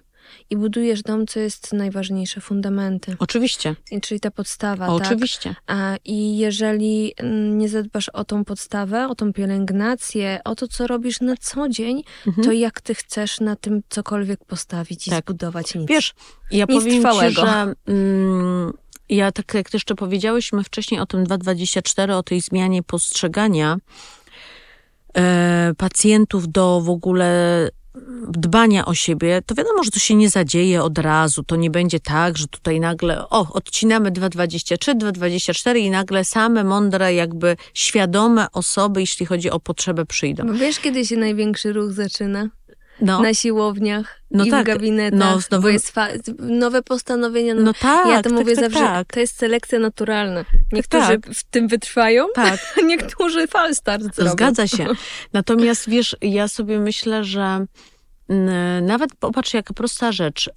i 0.49 0.57
budujesz 0.57 1.03
dom, 1.03 1.27
co 1.27 1.39
jest 1.39 1.73
najważniejsze, 1.73 2.41
fundamenty. 2.41 3.15
Oczywiście. 3.19 3.75
Czyli 4.01 4.19
ta 4.19 4.31
podstawa. 4.31 4.87
O, 4.87 4.99
tak? 4.99 5.07
Oczywiście. 5.07 5.55
A, 5.67 5.95
I 6.05 6.37
jeżeli 6.37 7.13
mm, 7.17 7.57
nie 7.57 7.69
zadbasz 7.69 8.09
o 8.09 8.25
tą 8.25 8.45
podstawę, 8.45 9.07
o 9.07 9.15
tą 9.15 9.33
pielęgnację, 9.33 10.39
o 10.45 10.55
to, 10.55 10.67
co 10.67 10.87
robisz 10.87 11.21
na 11.21 11.37
co 11.37 11.69
dzień, 11.69 12.03
mhm. 12.27 12.47
to 12.47 12.51
jak 12.51 12.81
ty 12.81 12.95
chcesz 12.95 13.39
na 13.39 13.55
tym 13.55 13.81
cokolwiek 13.89 14.45
postawić 14.45 15.07
i 15.07 15.09
tak. 15.09 15.23
zbudować 15.23 15.75
nic. 15.75 15.89
Wiesz, 15.89 16.13
ja 16.51 16.65
nic 16.69 16.83
powiem 16.83 17.01
trwałego. 17.01 17.41
ci, 17.41 17.47
że... 17.47 17.73
Mm, 17.87 18.73
ja 19.09 19.31
tak 19.31 19.53
jak 19.53 19.73
jeszcze 19.73 19.95
powiedziałyśmy 19.95 20.63
wcześniej 20.63 20.99
o 20.99 21.05
tym 21.05 21.23
224, 21.23 22.15
o 22.15 22.23
tej 22.23 22.41
zmianie 22.41 22.83
postrzegania 22.83 23.77
e, 25.17 25.73
pacjentów 25.77 26.51
do 26.51 26.81
w 26.81 26.89
ogóle 26.89 27.69
dbania 28.27 28.85
o 28.85 28.93
siebie, 28.93 29.41
to 29.45 29.55
wiadomo, 29.55 29.83
że 29.83 29.91
to 29.91 29.99
się 29.99 30.15
nie 30.15 30.29
zadzieje 30.29 30.83
od 30.83 30.97
razu. 30.97 31.43
To 31.43 31.55
nie 31.55 31.69
będzie 31.69 31.99
tak, 31.99 32.37
że 32.37 32.47
tutaj 32.47 32.79
nagle, 32.79 33.29
o, 33.29 33.53
odcinamy 33.53 34.11
2,23, 34.11 34.97
2,24 34.97 35.77
i 35.77 35.89
nagle 35.89 36.25
same 36.25 36.63
mądre, 36.63 37.13
jakby 37.13 37.57
świadome 37.73 38.47
osoby, 38.53 39.01
jeśli 39.01 39.25
chodzi 39.25 39.49
o 39.49 39.59
potrzebę, 39.59 40.05
przyjdą. 40.05 40.47
Bo 40.47 40.53
wiesz, 40.53 40.79
kiedy 40.79 41.05
się 41.05 41.17
największy 41.17 41.73
ruch 41.73 41.91
zaczyna? 41.91 42.49
No. 43.01 43.21
Na 43.21 43.33
siłowniach 43.33 44.21
no 44.31 44.45
i 44.45 44.49
tak. 44.49 44.63
w 44.63 44.67
gabinetach, 44.67 45.19
no, 45.19 45.39
znowu... 45.39 45.63
bo 45.63 45.69
jest 45.69 45.93
nowe 46.39 46.81
postanowienia. 46.81 47.53
No, 47.53 47.61
no 47.61 47.73
tak, 47.73 48.07
ja 48.07 48.21
to 48.21 48.29
tak, 48.29 48.39
mówię 48.39 48.55
tak, 48.55 48.63
zawsze, 48.63 48.79
tak. 48.79 49.13
to 49.13 49.19
jest 49.19 49.37
selekcja 49.37 49.79
naturalna. 49.79 50.45
Niektórzy 50.71 51.19
w 51.33 51.43
tym 51.43 51.67
wytrwają, 51.67 52.27
tak. 52.35 52.59
a 52.77 52.81
niektórzy 52.81 53.47
falstart 53.47 54.15
zrobią. 54.15 54.31
Zgadza 54.31 54.67
się. 54.67 54.87
Natomiast 55.33 55.89
wiesz, 55.89 56.15
ja 56.21 56.47
sobie 56.47 56.79
myślę, 56.79 57.23
że 57.23 57.65
nawet 58.81 59.15
popatrz, 59.15 59.53
jaka 59.53 59.73
prosta 59.73 60.11
rzecz. 60.11 60.49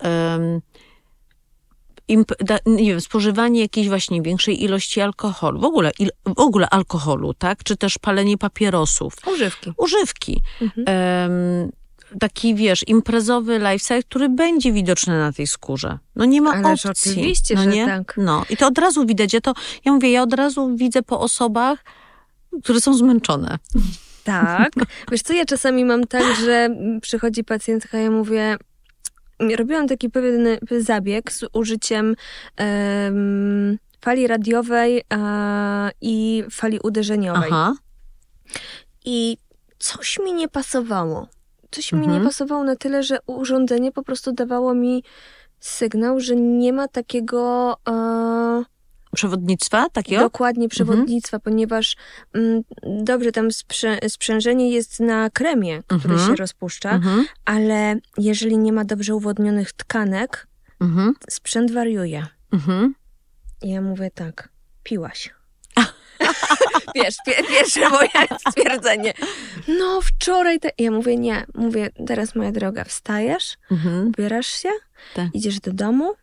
nie 2.66 2.90
wiem, 2.90 3.00
spożywanie 3.00 3.60
jakiejś 3.60 3.88
właśnie 3.88 4.22
większej 4.22 4.64
ilości 4.64 5.00
alkoholu, 5.00 5.60
w 5.60 5.64
ogóle, 5.64 5.92
w 6.26 6.38
ogóle 6.38 6.70
alkoholu, 6.70 7.34
tak? 7.34 7.64
Czy 7.64 7.76
też 7.76 7.98
palenie 7.98 8.38
papierosów. 8.38 9.14
Używki. 9.26 9.72
Używki. 9.76 10.42
Mhm. 10.60 10.86
Um, 11.30 11.83
taki, 12.20 12.54
wiesz, 12.54 12.84
imprezowy 12.88 13.58
lifestyle, 13.58 14.02
który 14.02 14.28
będzie 14.28 14.72
widoczny 14.72 15.18
na 15.18 15.32
tej 15.32 15.46
skórze. 15.46 15.98
No 16.16 16.24
nie 16.24 16.42
ma 16.42 16.50
Ależ 16.52 16.86
opcji. 16.86 17.12
oczywiście, 17.12 17.54
no 17.54 17.62
że 17.62 17.70
nie? 17.70 17.86
tak. 17.86 18.14
No 18.16 18.44
i 18.50 18.56
to 18.56 18.66
od 18.66 18.78
razu 18.78 19.06
widać. 19.06 19.32
Ja 19.32 19.40
to, 19.40 19.54
ja 19.84 19.92
mówię, 19.92 20.10
ja 20.10 20.22
od 20.22 20.32
razu 20.32 20.76
widzę 20.76 21.02
po 21.02 21.20
osobach, 21.20 21.84
które 22.62 22.80
są 22.80 22.94
zmęczone. 22.94 23.58
Tak. 24.24 24.72
Wiesz 25.10 25.22
co, 25.22 25.32
ja 25.32 25.44
czasami 25.44 25.84
mam 25.84 26.06
tak, 26.06 26.36
że 26.36 26.68
przychodzi 27.02 27.44
pacjentka 27.44 28.00
i 28.00 28.04
ja 28.04 28.10
mówię, 28.10 28.56
robiłam 29.56 29.88
taki 29.88 30.10
pewien 30.10 30.48
zabieg 30.80 31.32
z 31.32 31.44
użyciem 31.52 32.16
um, 32.58 33.78
fali 34.00 34.26
radiowej 34.26 35.02
uh, 35.14 35.90
i 36.00 36.44
fali 36.50 36.80
uderzeniowej. 36.82 37.50
Aha. 37.52 37.74
I 39.04 39.36
coś 39.78 40.18
mi 40.18 40.32
nie 40.32 40.48
pasowało. 40.48 41.28
Coś 41.74 41.92
mhm. 41.92 42.00
mi 42.00 42.08
nie 42.08 42.18
Mhm. 42.18 42.28
pasowało 42.28 42.64
na 42.64 42.76
tyle, 42.76 43.02
że 43.02 43.18
urządzenie 43.26 43.92
po 43.92 44.02
prostu 44.02 44.32
dawało 44.32 44.74
mi 44.74 45.04
sygnał, 45.60 46.20
że 46.20 46.36
nie 46.36 46.72
ma 46.72 46.88
takiego. 46.88 47.74
Uh, 47.88 48.64
przewodnictwa 49.14 49.90
takiego? 49.90 50.22
Dokładnie, 50.22 50.68
przewodnictwa, 50.68 51.36
mhm. 51.36 51.40
ponieważ 51.42 51.96
mm, 52.32 52.62
dobrze, 53.04 53.32
tam 53.32 53.48
sprzężenie 54.08 54.70
jest 54.70 55.00
na 55.00 55.30
kremie, 55.30 55.82
który 55.86 56.14
mhm. 56.14 56.30
się 56.30 56.36
rozpuszcza, 56.36 56.90
mhm. 56.90 57.24
ale 57.44 57.96
jeżeli 58.18 58.58
nie 58.58 58.72
ma 58.72 58.84
dobrze 58.84 59.14
uwodnionych 59.14 59.72
tkanek, 59.72 60.46
mhm. 60.80 61.12
sprzęt 61.28 61.70
wariuje. 61.70 62.26
Mhm. 62.52 62.94
Ja 63.62 63.80
mówię 63.80 64.10
tak, 64.10 64.48
piłaś. 64.82 65.34
Wiesz, 66.94 67.16
pierwsze 67.48 67.88
moje 67.88 68.08
stwierdzenie. 68.48 69.12
No, 69.68 70.00
wczoraj. 70.00 70.60
Te... 70.60 70.70
Ja 70.78 70.90
mówię, 70.90 71.16
nie. 71.16 71.46
Mówię, 71.54 71.90
teraz 72.06 72.34
moja 72.34 72.52
droga, 72.52 72.84
wstajesz, 72.84 73.56
mhm. 73.70 74.08
ubierasz 74.08 74.46
się, 74.46 74.68
tak. 75.14 75.26
idziesz 75.34 75.60
do 75.60 75.72
domu, 75.72 76.14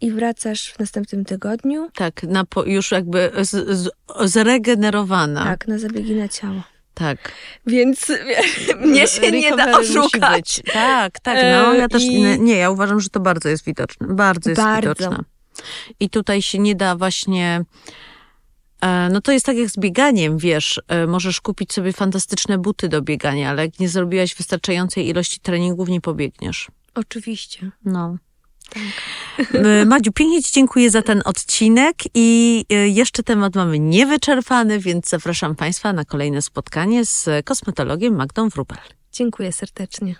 i 0.00 0.10
wracasz 0.10 0.72
w 0.72 0.78
następnym 0.78 1.24
tygodniu. 1.24 1.88
Tak, 1.94 2.22
na 2.22 2.44
po, 2.44 2.64
już 2.64 2.90
jakby 2.90 3.30
z, 3.40 3.50
z, 3.78 3.90
zregenerowana. 4.24 5.44
Tak, 5.44 5.68
na 5.68 5.78
zabiegi 5.78 6.14
na 6.14 6.28
ciało. 6.28 6.62
Tak. 6.94 7.32
Więc 7.66 8.12
mnie 8.80 9.06
się 9.06 9.30
nie 9.32 9.56
da 9.56 9.78
oszukać. 9.78 10.62
Tak, 10.72 11.20
tak. 11.20 11.38
No, 11.52 11.74
ja 11.74 11.88
też 11.88 12.02
I... 12.02 12.40
nie, 12.40 12.56
ja 12.56 12.70
uważam, 12.70 13.00
że 13.00 13.08
to 13.08 13.20
bardzo 13.20 13.48
jest 13.48 13.64
widoczne. 13.64 14.06
Bardzo 14.10 14.50
jest 14.50 14.62
bardzo. 14.62 14.88
widoczne. 14.88 15.24
I 16.00 16.10
tutaj 16.10 16.42
się 16.42 16.58
nie 16.58 16.74
da 16.74 16.96
właśnie. 16.96 17.64
No 19.10 19.20
to 19.20 19.32
jest 19.32 19.46
tak 19.46 19.56
jak 19.56 19.70
z 19.70 19.78
bieganiem, 19.78 20.38
wiesz, 20.38 20.80
możesz 21.08 21.40
kupić 21.40 21.72
sobie 21.72 21.92
fantastyczne 21.92 22.58
buty 22.58 22.88
do 22.88 23.02
biegania, 23.02 23.50
ale 23.50 23.64
jak 23.64 23.78
nie 23.78 23.88
zrobiłaś 23.88 24.34
wystarczającej 24.34 25.08
ilości 25.08 25.40
treningów, 25.40 25.88
nie 25.88 26.00
pobiegniesz. 26.00 26.68
Oczywiście. 26.94 27.70
No. 27.84 28.16
Tak. 28.70 28.82
Madziu, 29.86 30.12
pięknie 30.12 30.42
Ci 30.42 30.52
dziękuję 30.52 30.90
za 30.90 31.02
ten 31.02 31.22
odcinek 31.24 31.96
i 32.14 32.64
jeszcze 32.86 33.22
temat 33.22 33.54
mamy 33.54 33.78
niewyczerpany, 33.78 34.78
więc 34.78 35.08
zapraszam 35.08 35.56
Państwa 35.56 35.92
na 35.92 36.04
kolejne 36.04 36.42
spotkanie 36.42 37.04
z 37.04 37.28
kosmetologiem 37.44 38.16
Magdą 38.16 38.48
Wrubel. 38.48 38.78
Dziękuję 39.12 39.52
serdecznie. 39.52 40.14